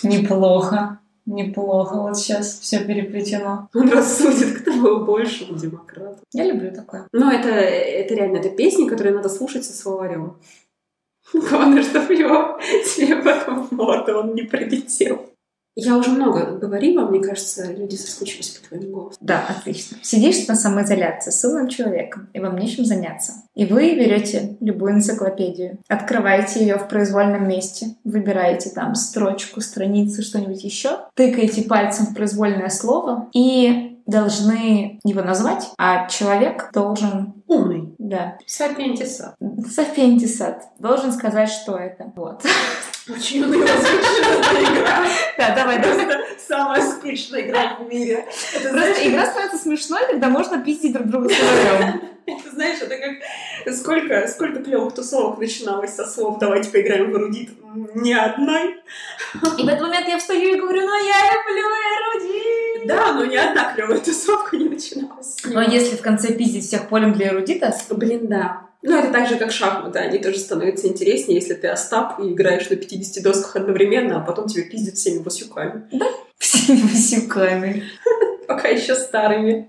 [0.04, 1.00] Неплохо.
[1.26, 3.68] Неплохо, вот сейчас все переплетено.
[3.74, 6.20] Он рассудит, кто был большим демократом.
[6.32, 7.08] Я люблю такое.
[7.12, 10.36] Ну, это, это реально, это песни, которые надо слушать со словарем.
[11.32, 12.58] Главное, чтобы его
[12.94, 15.30] тебе потом в морду он не прилетел.
[15.76, 19.18] Я уже много говорила, мне кажется, люди соскучились по твоему голосу.
[19.20, 19.96] Да, отлично.
[20.02, 23.32] Сидишь на самоизоляции с умным человеком, и вам нечем заняться.
[23.54, 30.64] И вы берете любую энциклопедию, открываете ее в произвольном месте, выбираете там строчку, страницу, что-нибудь
[30.64, 37.34] еще, тыкаете пальцем в произвольное слово и должны его назвать, а человек должен...
[37.46, 37.93] Умный.
[38.04, 38.36] Да.
[38.46, 39.34] Сапиентисат.
[39.66, 40.62] Сапиентисат.
[40.78, 42.12] Должен сказать, что это.
[42.14, 42.44] Вот.
[43.08, 45.06] Очень скучная игра.
[45.38, 46.06] Да, давай, давай.
[46.38, 48.26] Самая скучная игра в мире.
[48.54, 52.02] Это, Просто игра становится смешной, когда можно пиздить друг друга словарем.
[52.26, 57.50] это, знаешь, это как сколько, сколько клевых тусовок начиналось со слов «давайте поиграем в эрудит».
[57.94, 58.82] Ни одной.
[59.58, 62.86] И в этот момент я встаю и говорю, ну я люблю эрудит.
[62.86, 65.36] Да, но ни одна клевая тусовка не начиналась.
[65.44, 68.68] Но если в конце пиздить всех полем для эрудита, Блин, да.
[68.82, 69.98] Ну, это так же, как шахматы.
[69.98, 74.46] Они тоже становятся интереснее, если ты Остап и играешь на 50 досках одновременно, а потом
[74.46, 75.88] тебя пиздят всеми васюками.
[76.38, 77.84] всеми васюками.
[78.46, 79.68] Пока еще старыми.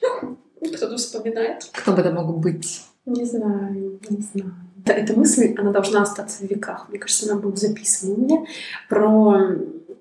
[0.00, 1.64] Кто-то вспоминает.
[1.72, 2.82] Кто бы это мог быть?
[3.04, 4.54] Не знаю, не знаю.
[4.84, 6.88] Да, эта мысль, она должна остаться в веках.
[6.88, 8.46] Мне кажется, она будет записана у меня.
[8.88, 9.56] Про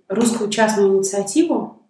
[0.08, 1.85] русскую частную инициативу.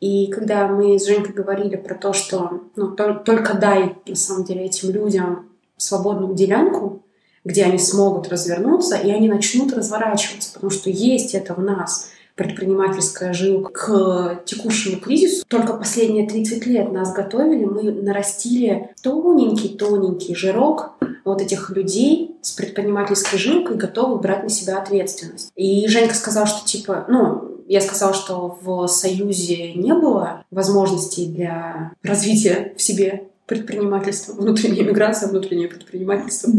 [0.00, 4.44] И когда мы с Женькой говорили про то, что ну, тол- только дай, на самом
[4.44, 7.02] деле, этим людям свободную делянку,
[7.44, 13.32] где они смогут развернуться, и они начнут разворачиваться, потому что есть это в нас предпринимательская
[13.32, 15.44] жилка к текущему кризису.
[15.48, 20.92] Только последние 30 лет нас готовили, мы нарастили тоненький-тоненький жирок
[21.24, 25.50] вот этих людей с предпринимательской жилкой, готовых брать на себя ответственность.
[25.56, 31.92] И Женька сказал, что типа, ну, я сказала, что в Союзе не было возможностей для
[32.02, 36.52] развития в себе предпринимательства, внутренняя миграция, внутреннее предпринимательство.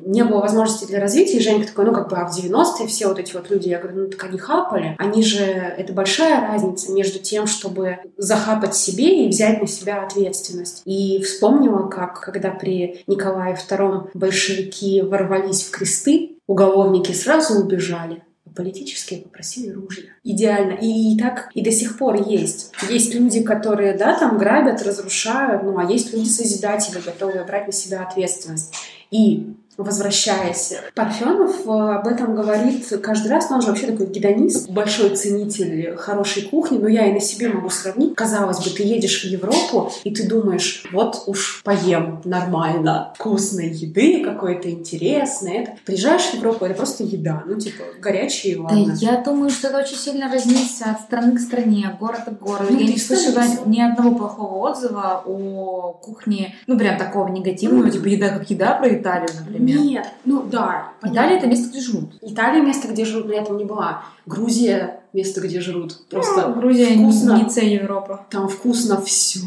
[0.00, 3.06] Не было возможности для развития, и Женька такой, ну, как бы, а в 90-е все
[3.06, 4.96] вот эти вот люди, я говорю, ну, так они хапали.
[4.98, 10.82] Они же, это большая разница между тем, чтобы захапать себе и взять на себя ответственность.
[10.84, 19.22] И вспомнила, как, когда при Николае II большевики ворвались в кресты, уголовники сразу убежали, политические
[19.22, 20.10] попросили ружья.
[20.24, 20.72] Идеально.
[20.74, 22.72] И, и так и до сих пор есть.
[22.88, 27.72] Есть люди, которые, да, там грабят, разрушают, ну, а есть люди созидатели, готовые брать на
[27.72, 28.74] себя ответственность.
[29.10, 34.70] И возвращаясь, Парфенов э, об этом говорит каждый раз, но он же вообще такой гедонист,
[34.70, 38.14] большой ценитель хорошей кухни, но я и на себе могу сравнить.
[38.14, 44.22] Казалось бы, ты едешь в Европу, и ты думаешь, вот уж поем нормально, вкусной еды,
[44.24, 45.58] какой-то интересной.
[45.62, 45.72] Это.
[45.84, 48.94] Приезжаешь в Европу, это просто еда, ну типа горячие, Да, ладно.
[48.98, 52.72] я думаю, что это очень сильно разнится от страны к стране, от города к городу.
[52.72, 58.06] Ну, я не слышала ни одного плохого отзыва о кухне, ну, прям такого негативного, типа
[58.06, 59.61] еда как еда про Италию, например.
[59.64, 60.88] Нет, ну да.
[61.02, 62.14] Италия— это место, где живут.
[62.20, 64.04] Италия место, где жрут, но я там не была.
[64.26, 66.06] Грузия место, где жрут.
[66.08, 67.42] Просто Ну, Грузия вкусно.
[67.42, 68.26] не С Европа.
[68.30, 69.40] Там вкусно все.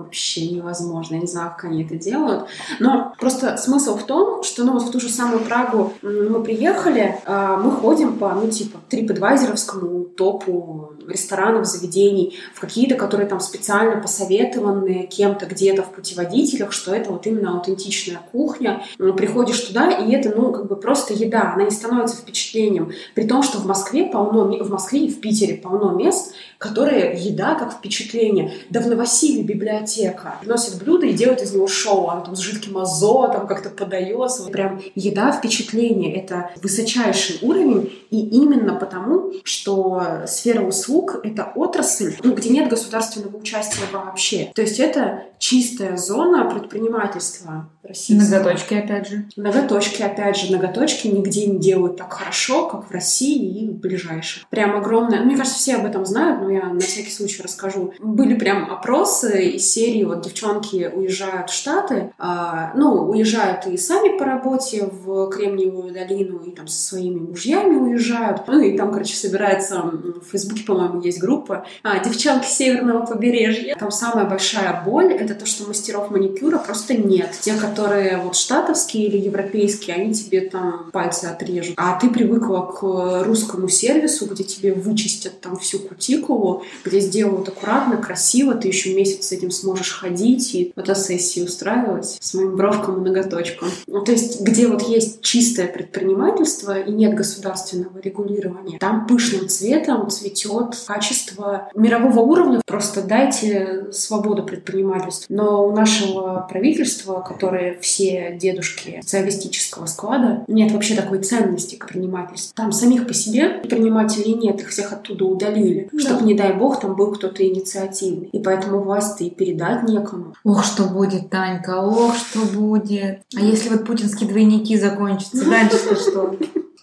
[0.00, 1.14] Вообще невозможно.
[1.16, 2.46] Я не знаю, как они это делают.
[2.78, 7.16] Но просто смысл в том, что ну, вот в ту же самую Прагу мы приехали,
[7.26, 14.00] а, мы ходим по, ну, типа, трипадвайзеровскому топу ресторанов, заведений, в какие-то, которые там специально
[14.00, 18.82] посоветованы кем-то где-то в путеводителях, что это вот именно аутентичная кухня.
[18.98, 21.52] М, Приходишь туда, и это, ну, как бы просто еда.
[21.54, 22.92] Она не становится впечатлением.
[23.14, 27.54] При том, что в Москве полно, в Москве и в Питере полно мест, которые еда
[27.54, 28.52] как впечатление.
[28.68, 30.36] Да в Новосиле библиотека дискотека.
[30.40, 32.08] Приносит блюдо и делает из него шоу.
[32.08, 34.44] Оно там с жидким азотом как-то подается.
[34.44, 36.14] Прям еда впечатление.
[36.14, 37.92] Это высочайший уровень.
[38.10, 44.50] И именно потому, что сфера услуг— это отрасль, ну, где нет государственного участия вообще.
[44.54, 48.38] То есть это чистая зона предпринимательства российского.
[48.38, 49.24] Ноготочки, опять же.
[49.36, 54.48] Ноготочки, опять же, ноготочки нигде не делают так хорошо, как в России и в ближайших.
[54.48, 55.20] Прям огромное.
[55.20, 57.94] Мне кажется, все об этом знают, но я на всякий случай расскажу.
[58.00, 64.18] Были прям опросы из серии, вот девчонки уезжают в Штаты, а, ну, уезжают и сами
[64.18, 68.42] по работе в Кремниевую долину, и там со своими мужьями уезжают.
[68.46, 73.76] Ну, и там, короче, собирается в Фейсбуке, по-моему, есть группа а, «Девчонки северного побережья».
[73.76, 77.30] Там самая большая боль— это то, что мастеров маникюра просто нет.
[77.40, 81.74] Те, которые вот штатовские или европейские, они тебе там пальцы отрежут.
[81.76, 87.96] А ты привыкла к русскому сервису, где тебе вычистят там всю кутикулу, где сделают аккуратно,
[87.96, 93.08] красиво, ты еще месяц с этим сможешь ходить и фотосессии устраивать с моим бровком и
[93.08, 93.68] ноготочком.
[93.86, 100.10] Ну, то есть, где вот есть чистое предпринимательство и нет государственного регулирования, там пышным цветом
[100.10, 102.60] цветет качество мирового уровня.
[102.66, 105.26] Просто дайте свободу предпринимательству.
[105.34, 112.54] Но у нашего правительства, которое все дедушки социалистического склада, нет вообще такой ценности к предпринимательству.
[112.54, 115.98] Там самих по себе предпринимателей нет, их всех оттуда удалили, да.
[115.98, 118.28] чтобы, не дай бог, там был кто-то инициативный.
[118.32, 120.34] И поэтому власть-то и передать некому.
[120.44, 123.22] Ох, что будет, Танька, ох, что будет.
[123.36, 126.36] А если вот путинские двойники закончатся, дальше что?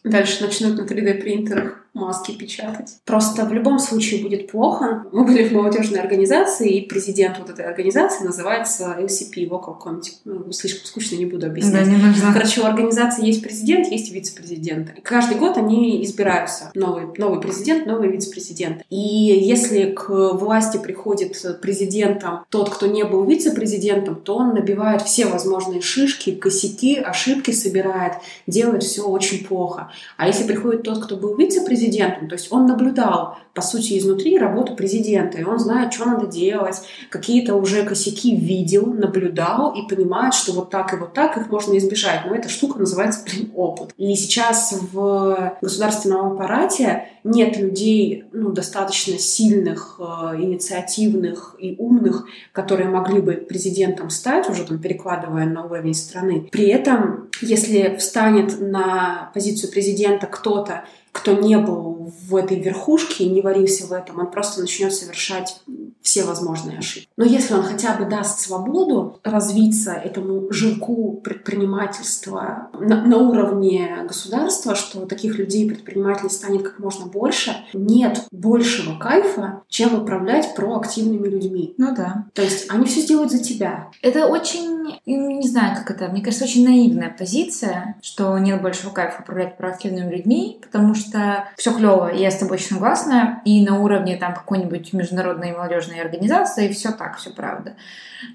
[0.04, 2.98] Дальше начнут на 3D принтерах маски печатать.
[3.06, 5.06] Просто в любом случае будет плохо.
[5.12, 10.14] Мы были в молодежной организации, и президент вот этой организации называется LCP, Local Committee.
[10.26, 11.86] Ну, слишком скучно, не буду объяснять.
[11.86, 12.34] Да, не нужно.
[12.34, 14.94] Короче, у организации есть президент, есть вице-президент.
[15.04, 16.72] Каждый год они избираются.
[16.76, 18.84] Новый, новый президент, новый вице-президент.
[18.90, 25.26] И если к власти приходит президентом тот, кто не был вице-президентом, то он набивает все
[25.26, 28.14] возможные шишки, косяки, ошибки собирает,
[28.46, 29.92] делает все очень плохо.
[30.18, 32.28] А если приходит тот, кто был вице-президентом, президентом.
[32.28, 36.82] То есть он наблюдал, по сути, изнутри работу президента, и он знает, что надо делать,
[37.10, 41.78] какие-то уже косяки видел, наблюдал и понимает, что вот так и вот так их можно
[41.78, 42.22] избежать.
[42.26, 43.94] Но эта штука называется, блин, опыт.
[43.98, 50.04] И сейчас в государственном аппарате нет людей ну, достаточно сильных, э,
[50.40, 56.48] инициативных и умных, которые могли бы президентом стать, уже там перекладывая на уровень страны.
[56.52, 60.86] При этом, если встанет на позицию президента кто-то,
[61.18, 65.62] кто не был в этой верхушке и не варился в этом, он просто начнет совершать
[66.02, 67.10] все возможные ошибки.
[67.18, 74.76] Но если он хотя бы даст свободу развиться этому жирку предпринимательства на, на уровне государства,
[74.76, 81.74] что таких людей предпринимателей станет как можно больше, нет большего кайфа, чем управлять проактивными людьми.
[81.78, 82.26] Ну да.
[82.34, 83.90] То есть они все сделают за тебя.
[84.02, 89.22] Это очень, не знаю, как это, мне кажется, очень наивная позиция, что нет большего кайфа
[89.22, 94.18] управлять проактивными людьми, потому что все клево, я с тобой очень согласна, и на уровне
[94.18, 97.76] там какой-нибудь международной молодежной международной организации, и все так, все правда.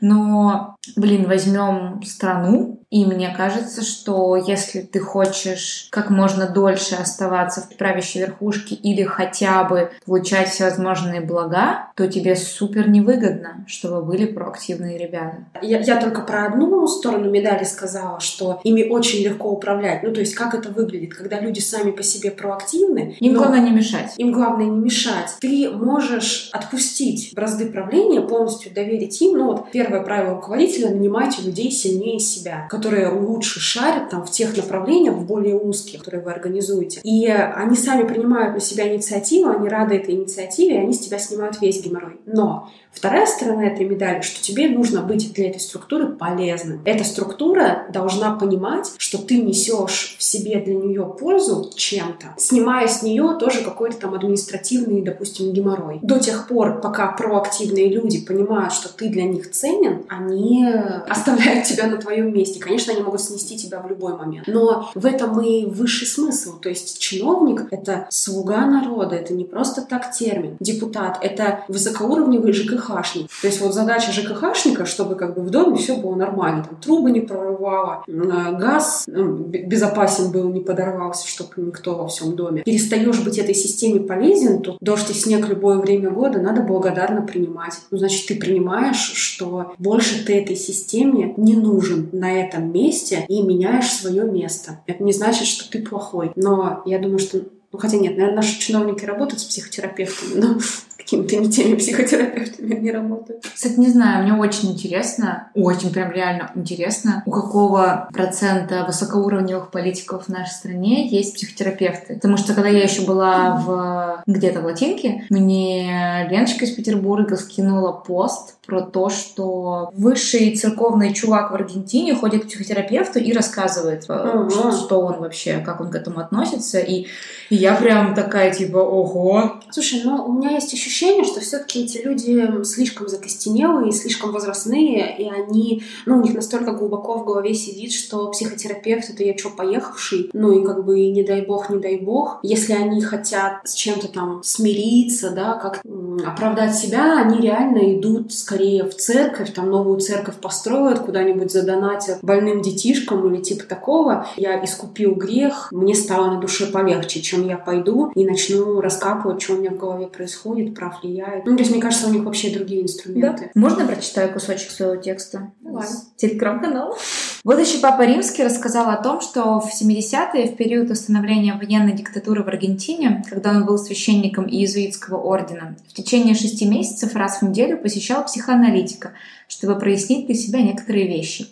[0.00, 7.62] Но, блин, возьмем страну, и мне кажется, что если ты хочешь как можно дольше оставаться
[7.62, 14.26] в правящей верхушке или хотя бы получать всевозможные блага, то тебе супер невыгодно, чтобы были
[14.26, 15.38] проактивные ребята.
[15.62, 20.02] Я, я только про одну сторону медали сказала, что ими очень легко управлять.
[20.02, 23.16] Ну, то есть, как это выглядит, когда люди сами по себе проактивны.
[23.20, 24.14] Им главное не мешать.
[24.18, 25.34] Им главное не мешать.
[25.40, 29.36] Ты можешь отпустить бразды правления, полностью доверить им.
[29.36, 34.56] Ну, вот первое правило руководителя— нанимайте людей сильнее себя, которые лучше шарят там, в тех
[34.56, 37.00] направлениях, в более узких, которые вы организуете.
[37.02, 41.18] И они сами принимают на себя инициативу, они рады этой инициативе, и они с тебя
[41.18, 42.20] снимают весь геморрой.
[42.26, 46.82] Но Вторая сторона этой медали, что тебе нужно быть для этой структуры полезным.
[46.84, 53.02] Эта структура должна понимать, что ты несешь в себе для нее пользу чем-то, снимая с
[53.02, 56.00] нее тоже какой-то там административный, допустим, геморрой.
[56.02, 60.66] До тех пор, пока проактивные люди понимают, что ты для них ценен, они
[61.08, 62.60] оставляют тебя на твоем месте.
[62.60, 64.46] Конечно, они могут снести тебя в любой момент.
[64.46, 66.58] Но в этом и высший смысл.
[66.60, 70.56] То есть чиновник— это слуга народа, это не просто так термин.
[70.60, 73.28] Депутат— это высокоуровневый ЖКХ ЖКХшник.
[73.40, 77.10] То есть вот задача ЖКХшника, чтобы как бы в доме все было нормально, там трубы
[77.10, 82.62] не прорывало, газ ну, безопасен был, не подорвался, чтобы никто во всем доме.
[82.62, 87.74] Перестаешь быть этой системе полезен, то дождь и снег любое время года надо благодарно принимать.
[87.90, 93.42] Ну, значит, ты принимаешь, что больше ты этой системе не нужен на этом месте и
[93.42, 94.80] меняешь свое место.
[94.86, 96.32] Это не значит, что ты плохой.
[96.36, 97.42] Но я думаю, что
[97.72, 100.58] ну, хотя нет, наверное, наши чиновники работают с психотерапевтами, но
[101.12, 103.44] какими-то не теми психотерапевтами они работают.
[103.54, 110.24] Кстати, не знаю, мне очень интересно, очень прям реально интересно, у какого процента высокоуровневых политиков
[110.26, 112.14] в нашей стране есть психотерапевты.
[112.14, 117.92] Потому что когда я еще была в где-то в Латинке, мне Леночка из Петербурга скинула
[117.92, 124.48] пост про то, что высший церковный чувак в Аргентине ходит к психотерапевту и рассказывает, Ага.
[124.50, 126.78] что, что он вообще, как он к этому относится.
[126.78, 127.06] И,
[127.52, 131.96] и я прям такая типа, ого, Слушай, но у меня есть ощущение, что все-таки эти
[131.96, 137.92] люди слишком закостенелые, слишком возрастные, и они, ну, у них настолько глубоко в голове сидит,
[137.92, 141.96] что психотерапевт это я что, поехавший, ну и как бы не дай бог, не дай
[141.96, 142.38] бог.
[142.42, 145.80] Если они хотят с чем-то там смириться, да, как
[146.26, 152.60] оправдать себя, они реально идут скорее в церковь, там новую церковь построят, куда-нибудь задонатят больным
[152.60, 154.26] детишкам или типа такого.
[154.36, 159.54] Я искупил грех, мне стало на душе полегче, чем я пойду и начну раскапывать, что
[159.54, 161.42] у меня в голове происходит, прав ли я.
[161.44, 163.50] Ну, то есть, мне кажется, у них вообще другие инструменты.
[163.54, 165.52] Можно прочитаю кусочек своего текста?
[165.60, 165.84] Давай.
[165.84, 166.96] Из Телеграм-канала.
[167.44, 172.48] Будущий Папа Римский рассказал о том, что в 70-е, в период установления военной диктатуры в
[172.48, 178.24] Аргентине, когда он был священником иезуитского ордена, в течение шести месяцев раз в неделю посещал
[178.24, 179.14] психоаналитика,
[179.48, 181.48] чтобы прояснить для себя некоторые вещи.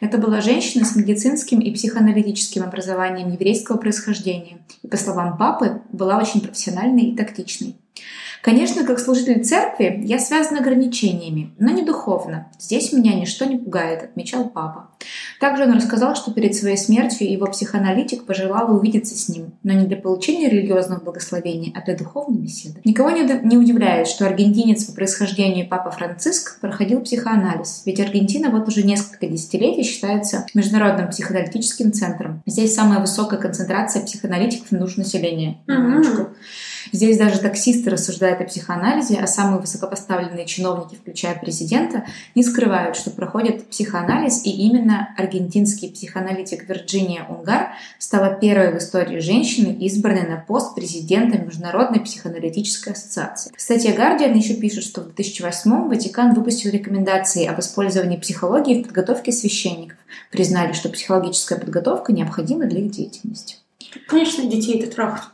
[0.00, 4.58] Это была женщина с медицинским и психоаналитическим образованием еврейского происхождения.
[4.82, 7.76] И, по словам папы, была очень профессиональной и тактичной.
[8.42, 12.48] Конечно, как служитель церкви я связан ограничениями, но не духовно.
[12.58, 14.90] Здесь меня ничто не пугает, отмечал папа.
[15.40, 19.86] Также он рассказал, что перед своей смертью его психоаналитик пожелал увидеться с ним, но не
[19.86, 22.80] для получения религиозного благословения, а для духовной беседы.
[22.84, 28.50] Никого не уд- не удивляет, что аргентинец по происхождению папа Франциск проходил психоанализ, ведь Аргентина
[28.50, 32.42] вот уже несколько десятилетий считается международным психоаналитическим центром.
[32.46, 35.58] Здесь самая высокая концентрация психоаналитиков на душу населения.
[35.66, 36.28] минуточку.
[36.92, 43.10] Здесь даже таксисты рассуждают о психоанализе, а самые высокопоставленные чиновники, включая президента, не скрывают, что
[43.10, 50.36] проходят психоанализ, и именно аргентинский психоаналитик Вирджиния Унгар стала первой в истории женщиной, избранной на
[50.36, 53.52] пост президента Международной психоаналитической ассоциации.
[53.54, 59.32] Кстати, Гардиан еще пишет, что в 2008 Ватикан выпустил рекомендации об использовании психологии в подготовке
[59.32, 59.98] священников.
[60.30, 63.56] Признали, что психологическая подготовка необходима для их деятельности.
[64.06, 65.28] Конечно, детей это трахать.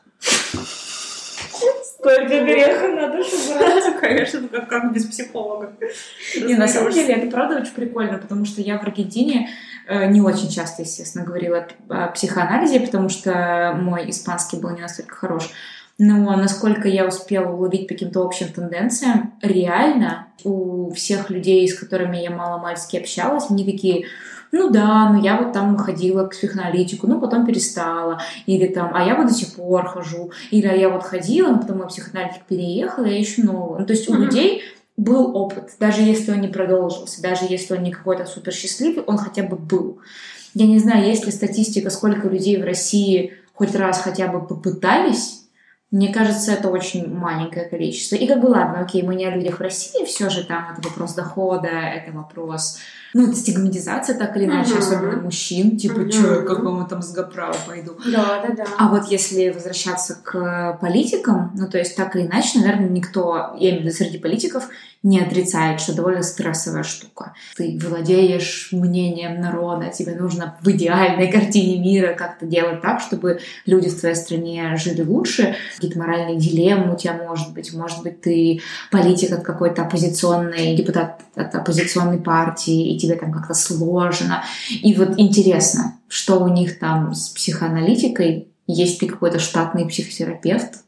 [2.05, 3.31] Сколько греха на душу
[4.01, 5.73] Конечно, ну как, как без психолога.
[6.37, 9.49] Не, на самом деле это правда очень прикольно, потому что я в Аргентине
[9.89, 15.15] э, не очень часто, естественно, говорила о психоанализе, потому что мой испанский был не настолько
[15.15, 15.51] хорош.
[15.97, 22.19] Но насколько я успела уловить по каким-то общим тенденциям, реально у всех людей, с которыми
[22.19, 24.07] я мало-мальски общалась, они такие,
[24.55, 29.05] ну да, ну я вот там ходила к психоаналитику, ну потом перестала, или там, а
[29.05, 32.45] я вот до сих пор хожу, или а я вот ходила, но потом мой психоаналитик
[32.45, 33.81] переехал, я ищу нового.
[33.81, 34.63] Ну, то есть у людей
[34.97, 39.19] был опыт, даже если он не продолжился, даже если он не какой-то супер счастливый, он
[39.19, 39.99] хотя бы был.
[40.55, 45.44] Я не знаю, есть ли статистика, сколько людей в России хоть раз хотя бы попытались.
[45.91, 48.17] Мне кажется, это очень маленькое количество.
[48.17, 50.89] И как бы ладно, окей, мы не о людях в России, все же там это
[50.89, 52.79] вопрос дохода, это вопрос,
[53.13, 54.79] ну, это стигматизация так или иначе, Мгм.
[54.79, 56.11] особенно мужчин, типа, Мгм.
[56.11, 57.93] что, к какому там сгоправу пойду.
[58.11, 58.65] Да, да, да.
[58.77, 63.71] А вот если возвращаться к политикам, ну то есть так или иначе, наверное, никто, я
[63.71, 64.69] имею в виду среди политиков,
[65.05, 67.35] не отрицает, что довольно стрессовая штука.
[67.57, 73.91] Ты владеешь мнением народа, тебе нужно в идеальной картине мира как-то делать так, чтобы люди
[73.91, 75.57] в твоей стране жили лучше.
[75.75, 77.75] Какие-то моральные дилеммы у тебя может быть.
[77.75, 83.53] Может быть, ты политик от какой-то оппозиционной, депутат от оппозиционной партии, и тебе там как-то
[83.53, 84.43] сложно.
[84.71, 90.84] И вот интересно, что у них там с психоаналитикой, есть ли какой-то штатный психотерапевт,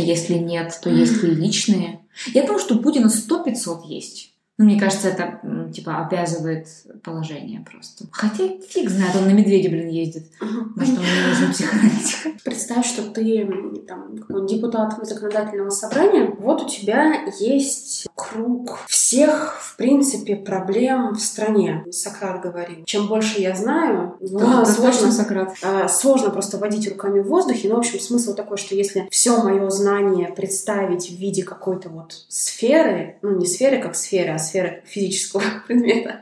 [0.00, 2.00] если нет, то есть ли личные.
[2.34, 4.35] Я думаю, что у Путина 100-500 есть.
[4.58, 5.40] Ну, мне кажется, это,
[5.70, 6.66] типа, обязывает
[7.02, 8.04] положение просто.
[8.10, 10.30] Хотя фиг знает, он на медведя, блин, ездит.
[10.40, 12.42] Может, не нужен психоаналитик.
[12.42, 13.46] Представь, что ты
[13.86, 21.20] там, какой-нибудь депутат законодательного собрания, вот у тебя есть круг всех, в принципе, проблем в
[21.20, 21.84] стране.
[21.90, 22.84] Сократ говорил.
[22.86, 25.54] Чем больше я знаю, ну, Да, сложно, Сократ.
[25.62, 27.68] а, сложно просто водить руками в воздухе.
[27.68, 32.24] Но, в общем, смысл такой, что если все мое знание представить в виде какой-то вот
[32.28, 36.20] сферы, ну, не сферы как сферы, а сферы физического предмета,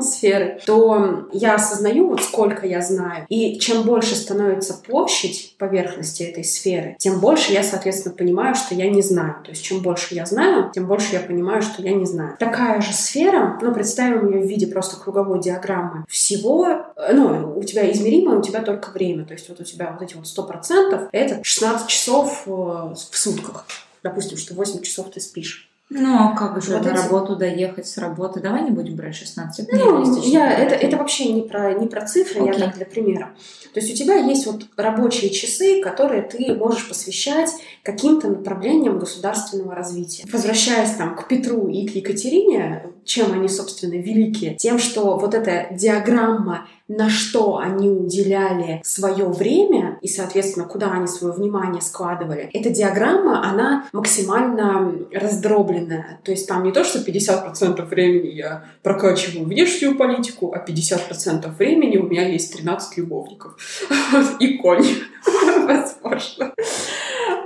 [0.00, 3.26] сферы, то я осознаю, вот сколько я знаю.
[3.28, 8.88] И чем больше становится площадь поверхности этой сферы, тем больше я, соответственно, понимаю, что я
[8.88, 9.36] не знаю.
[9.44, 12.36] То есть, чем больше я знаю, тем больше я понимаю, что я не знаю.
[12.38, 16.04] Такая же сфера, ну, представим ее в виде просто круговой диаграммы.
[16.08, 19.24] Всего, э, ну, у тебя измеримое, у тебя только время.
[19.24, 23.66] То есть, вот у тебя вот эти вот 100% это 16 часов э, в сутках.
[24.02, 25.69] допустим, что 8 часов ты спишь.
[25.92, 28.40] Ну, а как же Вот на эти- работу доехать с работы?
[28.40, 29.66] Давай не будем брать 16.
[29.66, 32.62] Это Ну, я, это, это вообще не про, не про цифры, я Окей.
[32.62, 33.30] так для примера.
[33.74, 37.50] То есть у тебя есть вот рабочие часы, которые ты можешь посвящать
[37.82, 40.24] каким-то направлениям государственного развития.
[40.30, 44.56] Возвращаясь там к Петру и к Екатерине, чем они, собственно, велики?
[44.58, 51.06] Тем, что вот эта диаграмма, на что они уделяли свое время и, соответственно, куда они
[51.06, 56.20] свое внимание складывали, эта диаграмма, она максимально раздробленная.
[56.24, 61.96] То есть там не то, что 50% времени я прокачиваю внешнюю политику, а 50% времени
[61.96, 63.56] у меня есть 13 любовников.
[64.40, 64.84] И конь.
[65.66, 66.52] Возможно.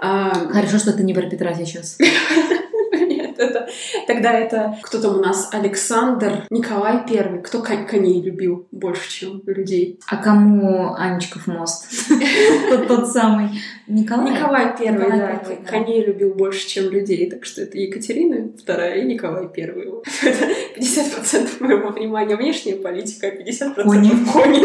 [0.00, 1.98] А, Хорошо, что ты не про Петра сейчас.
[2.92, 3.68] Нет, это...
[4.06, 4.76] Тогда это...
[4.82, 5.48] Кто там у нас?
[5.52, 7.42] Александр Николай Первый.
[7.42, 9.98] Кто кон- коней любил больше, чем людей?
[10.06, 11.86] А кому Анечков мост?
[12.70, 13.48] Тот тот самый.
[13.88, 14.32] Николай?
[14.32, 15.42] Николай Первый, да.
[15.68, 17.28] Коней любил больше, чем людей.
[17.28, 19.90] Так что это Екатерина Вторая и Николай Первый.
[19.90, 20.06] Вот.
[20.22, 20.46] Это
[20.78, 24.10] 50% моего внимания внешняя политика, а 50% Кони.
[24.32, 24.62] кони.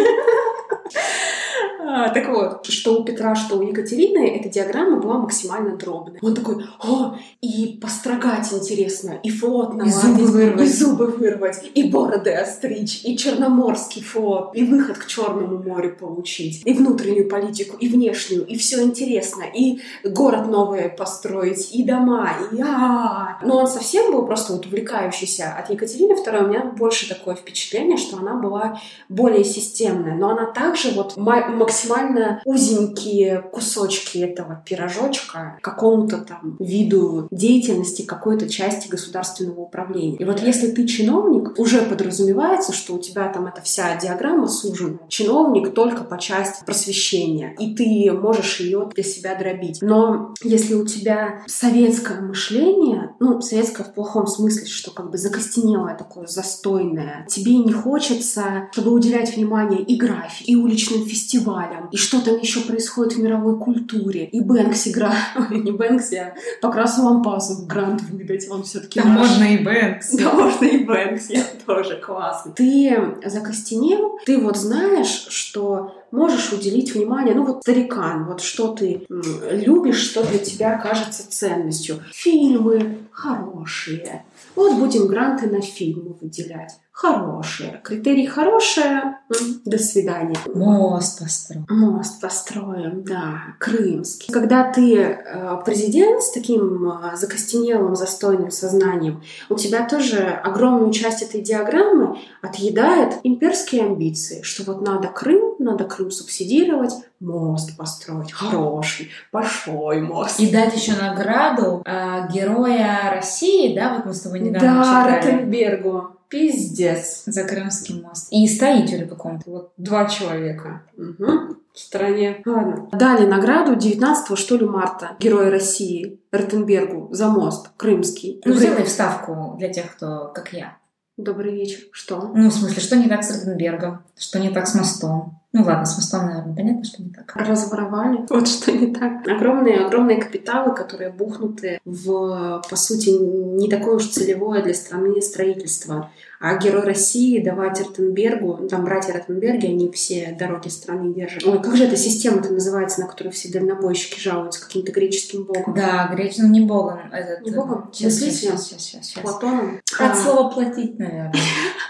[1.91, 6.19] А, Так вот, что у Петра, что у Екатерины, эта диаграмма была максимально дробная.
[6.21, 10.61] Он такой, о, и построгать интересно, и флот И зубы наладить, вырвать.
[10.61, 16.61] и зубы вырвать, и бороды остричь, и черноморский флот, и выход к Черному морю получить,
[16.63, 22.61] и внутреннюю политику, и внешнюю, и все интересно, и город новый построить, и дома, и
[22.61, 25.55] а Но он совсем был просто вот увлекающийся.
[25.57, 30.45] От Екатерины II у меня больше такое впечатление, что она была более системная, но она
[30.51, 31.47] также вот ма-
[31.79, 40.17] максимально узенькие кусочки этого пирожочка какому-то там виду деятельности какой-то части государственного управления.
[40.17, 44.99] И вот если ты чиновник, уже подразумевается, что у тебя там эта вся диаграмма сужена.
[45.07, 49.79] Чиновник только по части просвещения, и ты можешь ее для себя дробить.
[49.81, 55.95] Но если у тебя советское мышление, ну, советское в плохом смысле, что как бы закостенелое
[55.95, 62.21] такое, застойное, тебе не хочется, чтобы уделять внимание и графике, и уличным фестивалям, и что
[62.21, 65.13] там еще происходит в мировой культуре, и Бэнкси игра,
[65.51, 70.13] не Бэнкси, а Покрасу Лампасу грант выдать, он все-таки Да можно и Бэнкс.
[70.15, 72.51] да, можно и Бэнкси, тоже классно.
[72.51, 79.05] Ты закостенел, ты вот знаешь, что можешь уделить внимание, ну вот старикан, вот что ты
[79.09, 81.99] любишь, что для тебя кажется ценностью.
[82.11, 84.23] Фильмы хорошие.
[84.55, 86.77] Вот будем гранты на фильмы выделять.
[86.91, 87.79] Хорошие.
[87.81, 89.19] Критерий хорошее.
[89.63, 90.35] До свидания.
[90.53, 91.65] Мост построил.
[91.69, 94.33] Мост построим, да, крымский.
[94.33, 101.21] Когда ты э, президент с таким э, закостенелым, застойным сознанием, у тебя тоже огромную часть
[101.21, 109.09] этой диаграммы отъедает имперские амбиции, что вот надо Крым, надо Крым субсидировать, мост построить, хороший,
[109.31, 110.39] большой мост.
[110.39, 115.35] И дать еще награду а, героя России, да, вот мы с тобой недавно да, читали.
[115.35, 116.15] Ротенбергу.
[116.29, 117.23] Пиздец.
[117.25, 118.27] За Крымский мост.
[118.31, 119.49] И строителю какому-то.
[119.49, 119.71] Вот.
[119.77, 120.83] Два человека.
[120.95, 121.57] Мгм.
[121.73, 122.41] В стране.
[122.45, 122.87] Ладно.
[122.91, 128.41] Дали награду 19 что ли марта Героя России Ротенбергу за мост Крымский.
[128.45, 130.77] Ну, Крым- сделай вставку для тех, кто, как я.
[131.17, 131.79] Добрый вечер.
[131.91, 132.31] Что?
[132.33, 134.03] Ну, в смысле, что не так с Ротенбергом?
[134.15, 135.38] Что не так с мостом?
[135.51, 137.35] Ну ладно, с мостом, наверное, понятно, что не так.
[137.35, 138.25] Разворовали.
[138.29, 139.27] Вот что не так.
[139.27, 146.11] Огромные, огромные капиталы, которые бухнуты в, по сути, не такое уж целевое для страны строительство.
[146.39, 151.43] А герой России давать Ротенбергу, ну, там братья Ротенберги, они все дороги страны держат.
[151.45, 155.73] Ой, как же эта система-то называется, на которую все дальнобойщики жалуются, каким-то греческим богом?
[155.73, 156.99] Да, греч, ну не богом.
[157.11, 157.89] Этот, Не богом?
[157.91, 158.57] Сейчас, сейчас, Мыслителем?
[158.57, 159.23] сейчас, сейчас, сейчас, сейчас.
[159.23, 159.81] Платоном.
[159.99, 161.33] От А, слова платить, наверное.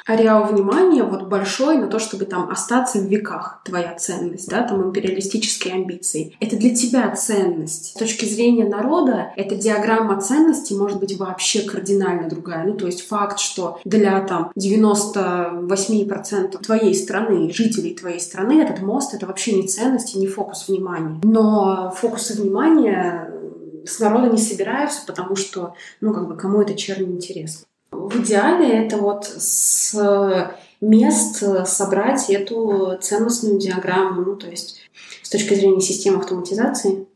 [0.08, 4.82] ареал внимания вот большой на то, чтобы там остаться в веках, твоя ценность, да, там
[4.90, 6.36] империалистические амбиции.
[6.40, 7.92] Это для тебя ценность.
[7.96, 12.64] С точки зрения народа, эта диаграмма ценностей может быть вообще кардинально другая.
[12.66, 19.14] Ну, то есть факт, что для там 98% твоей страны, жителей твоей страны, этот мост—
[19.16, 21.20] это вообще не ценность и не фокус внимания.
[21.24, 23.32] Но фокусы внимания
[23.86, 27.66] с народа не собираются, потому что, ну, как бы, кому это черно интересно.
[27.92, 34.82] В идеале это вот с мест собрать эту ценностную диаграмму, ну, то есть
[35.24, 37.08] с точки зрения системы автоматизации,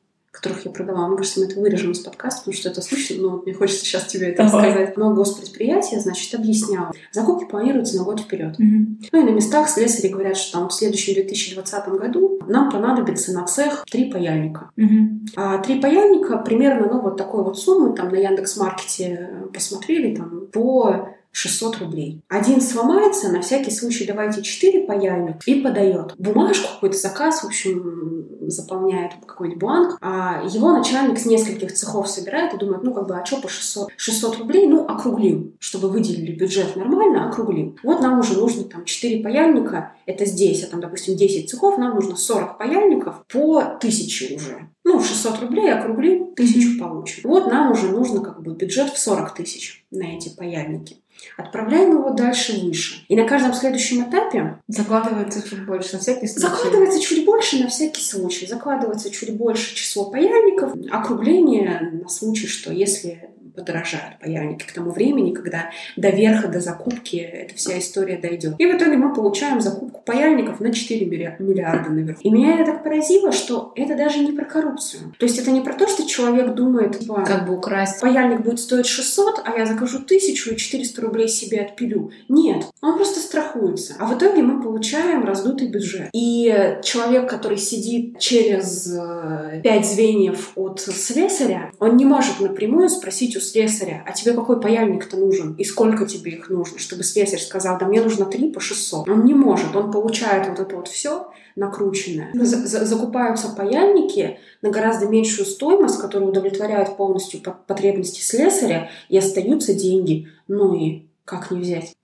[0.44, 1.08] которых я продавала.
[1.08, 3.86] Мне кажется, мы это вырежем из подкаста, потому что это слышно, но вот мне хочется
[3.86, 4.68] сейчас тебе это Давай.
[4.68, 4.98] рассказать.
[4.98, 6.92] Но госпредприятие, значит, объясняла.
[7.12, 8.60] Закупки планируются на год вперед.
[8.60, 9.00] Мгм.
[9.12, 13.46] Ну и на местах слесари говорят, что там в следующем 2020 году нам понадобится на
[13.46, 14.70] цех три паяльника.
[14.76, 15.26] Мгм.
[15.36, 21.08] А три паяльника примерно, ну, вот такой вот суммы, там на Яндекс.Маркете посмотрели, там по
[21.34, 22.22] 600 рублей.
[22.30, 26.14] Один сломается, на всякий случай давайте 4 паяльник и подает.
[26.18, 32.54] Бумажку, какой-то заказ, в общем, заполняет какой-нибудь бланк, а его начальник с нескольких цехов собирает
[32.54, 33.90] и думает, ну как бы, а что по 600?
[33.96, 37.78] 600 рублей, ну округлим, чтобы выделили бюджет нормально, округлим.
[37.84, 41.96] Вот нам уже нужно там 4 паяльника, это здесь, а там, допустим, 10 цехов, нам
[41.96, 44.70] нужно 40 паяльников по 1000 уже.
[44.84, 47.30] Ну, 600 рублей округлим, 1000 получим.
[47.30, 50.98] Вот нам уже нужно как бы бюджет в 40 тысяч на эти паяльники.
[51.38, 53.06] Отправляем его дальше выше.
[53.08, 56.48] И на каждом следующем этапе Закладывается чуть больше, на всякий случай.
[56.48, 58.46] закладывается чуть больше на всякий случай.
[58.46, 60.74] Закладывается чуть больше число паяльников.
[60.92, 67.18] Округление на случай, что если подорожают паяльники к тому времени, когда до верха, до закупки
[67.18, 68.56] эта вся история дойдет.
[68.58, 72.22] И в итоге мы получаем закупку паяльников на 4 миллиар- миллиарда наверху.
[72.24, 75.14] И меня это так поразило, что это даже не про коррупцию.
[75.20, 78.02] То есть это не про то, что человек думает, типа, Как бы украсть.
[78.02, 82.12] паяльник будет стоить 600, а я закажу 1000 и 400 рублей себе отпилю.
[82.30, 83.96] Нет, он просто страхуется.
[84.00, 86.10] А в итоге мы получаем раздутый бюджет.
[86.14, 93.36] И человек, который сидит через э, пять звеньев от слесаря, он не может напрямую спросить
[93.36, 95.54] у слесаря, а тебе какой паяльник-то нужен?
[95.56, 96.80] И сколько тебе их нужно?
[96.80, 99.08] Чтобы слесарь сказал, да мне нужно 3 по 600.
[99.10, 102.32] Он не может, он получает вот это вот все накрученное.
[102.34, 109.74] За- закупаются паяльники на гораздо меньшую стоимость, которая удовлетворяет полностью по- потребности слесаря, и остаются
[109.74, 110.28] деньги.
[110.48, 111.94] Ну и как не взять?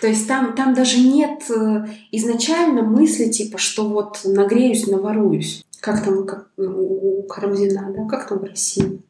[0.00, 5.64] То есть там, там даже нет э, изначально мысли типа, что вот нагреюсь, наворуюсь.
[5.80, 8.04] Как там как, ну, у Карамзина, да?
[8.06, 9.00] Как там в России?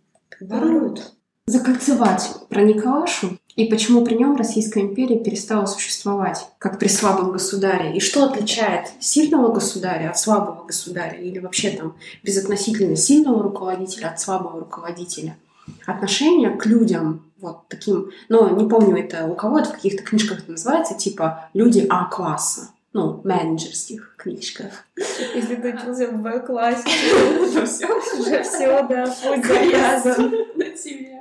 [0.48, 1.12] Воруют.
[1.46, 7.96] Закольцевать про Николашу и почему при нем Российская империя перестала существовать, как при слабом государе.
[7.96, 14.20] И что отличает сильного государя от слабого государя или вообще там безотносительно сильного руководителя от
[14.20, 15.36] слабого руководителя?
[15.86, 20.40] Отношение к людям вот таким, но не помню это у кого это в каких-то книжках
[20.40, 24.86] это называется, типа люди А-класса, ну, менеджерских книжках.
[25.34, 26.88] Если ты учился в Б-классе,
[27.38, 27.98] Ну, всё.
[28.18, 30.30] уже все, да, путь завязан.
[30.56, 31.20] на тебе.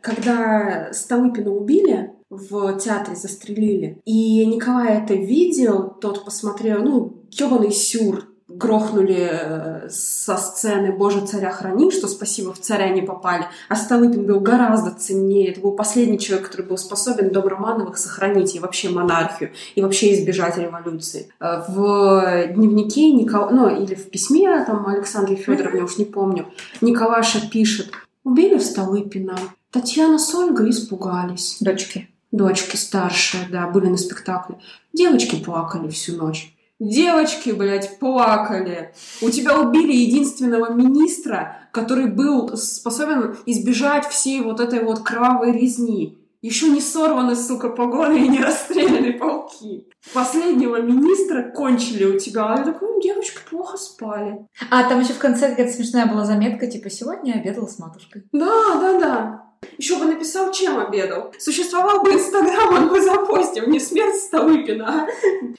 [0.00, 8.26] Когда Столыпина убили, в театре застрелили, и Николай это видел, тот посмотрел, ну, ёбаный сюр,
[8.56, 13.46] грохнули э, со сцены «Боже, царя храни», что спасибо, в царя не попали.
[13.68, 15.50] А Столыпин был гораздо ценнее.
[15.50, 20.14] Это был последний человек, который был способен дом Романовых сохранить и вообще монархию, и вообще
[20.14, 21.28] избежать революции.
[21.40, 23.50] Э, В дневнике Никол...
[23.50, 26.46] ну, или в письме там Александре Федоровне, уж не помню,
[26.80, 27.90] Николаша пишет,
[28.22, 29.36] убили Столыпина,
[29.70, 31.56] Татьяна с Ольгой испугались.
[31.60, 32.08] Дочки.
[32.30, 34.58] Дочки старшие, да, были на спектакле.
[34.92, 36.53] Девочки плакали всю ночь.
[36.84, 38.92] Девочки, блядь, плакали.
[39.22, 46.18] У тебя убили единственного министра, который был способен избежать всей вот этой вот кровавой резни.
[46.42, 49.88] Еще не сорваны, сука, погоны и не расстреляны полки.
[50.12, 52.52] Последнего министра кончили у тебя.
[52.52, 54.46] А я такой, «Ну, девочки плохо спали.
[54.70, 58.24] А там еще в конце какая-то смешная была заметка, типа, сегодня обедал с матушкой.
[58.30, 59.43] Да, да, да.
[59.78, 61.32] Еще бы написал, чем обедал.
[61.38, 65.06] Существовал бы Инстаграм, он бы запостил не смерть Столыпина,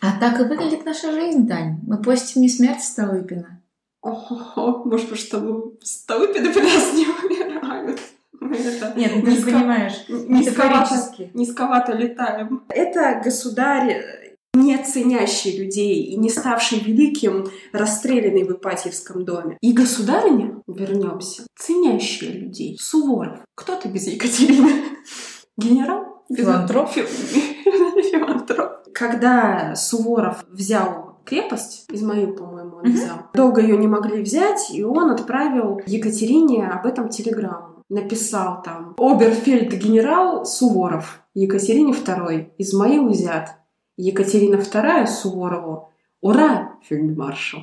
[0.01, 1.79] а А так и выглядит наша жизнь, Тань.
[1.85, 3.61] Мы постим не смерть Столыпина.
[4.01, 7.99] Ого, может, потому что ну, Столыпины при нас не умирают.
[8.41, 10.05] Это Нет, ну ты не понимаешь.
[10.07, 10.95] низковато,
[11.33, 12.63] низковато летаем.
[12.69, 14.24] Это государь,
[14.55, 19.57] не ценящий людей и не ставший великим, расстрелянный в Ипатьевском доме.
[19.61, 22.77] И государиня, вернемся, ценящая людей.
[22.79, 23.39] Суворов.
[23.55, 24.71] Кто ты без Екатерины?
[25.57, 26.23] Генерал?
[26.33, 26.89] Филантроп?
[26.89, 27.03] Фи-
[28.11, 28.71] Филантроп.
[28.93, 35.11] Когда Суворов взял крепость, Измаил, по-моему, он взял, долго ее не могли взять, и он
[35.11, 37.83] отправил Екатерине об этом телеграмму.
[37.89, 43.57] Написал там «Оберфельд-генерал Суворов, Екатерине II, Измаил взят,
[43.97, 45.89] Екатерина II Суворову,
[46.21, 47.61] ура, фельдмаршал».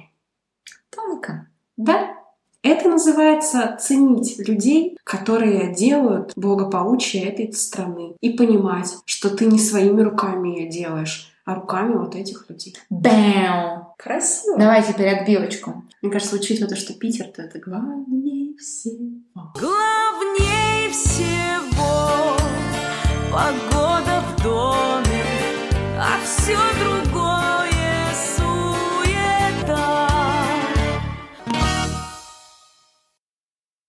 [0.90, 1.48] Тонко.
[1.76, 2.16] Да,
[2.62, 8.14] это называется ценить людей, которые делают благополучие этой страны.
[8.20, 12.76] И понимать, что ты не своими руками ее делаешь, а руками вот этих людей.
[12.88, 13.86] Бэм.
[13.98, 14.58] Красиво.
[14.58, 15.84] Давай теперь отбивочку.
[16.02, 19.52] Мне кажется, учитывая то, что Питер-то это главнее всего.
[19.58, 22.36] Главней всего
[23.32, 23.91] погода
[26.42, 27.51] все другое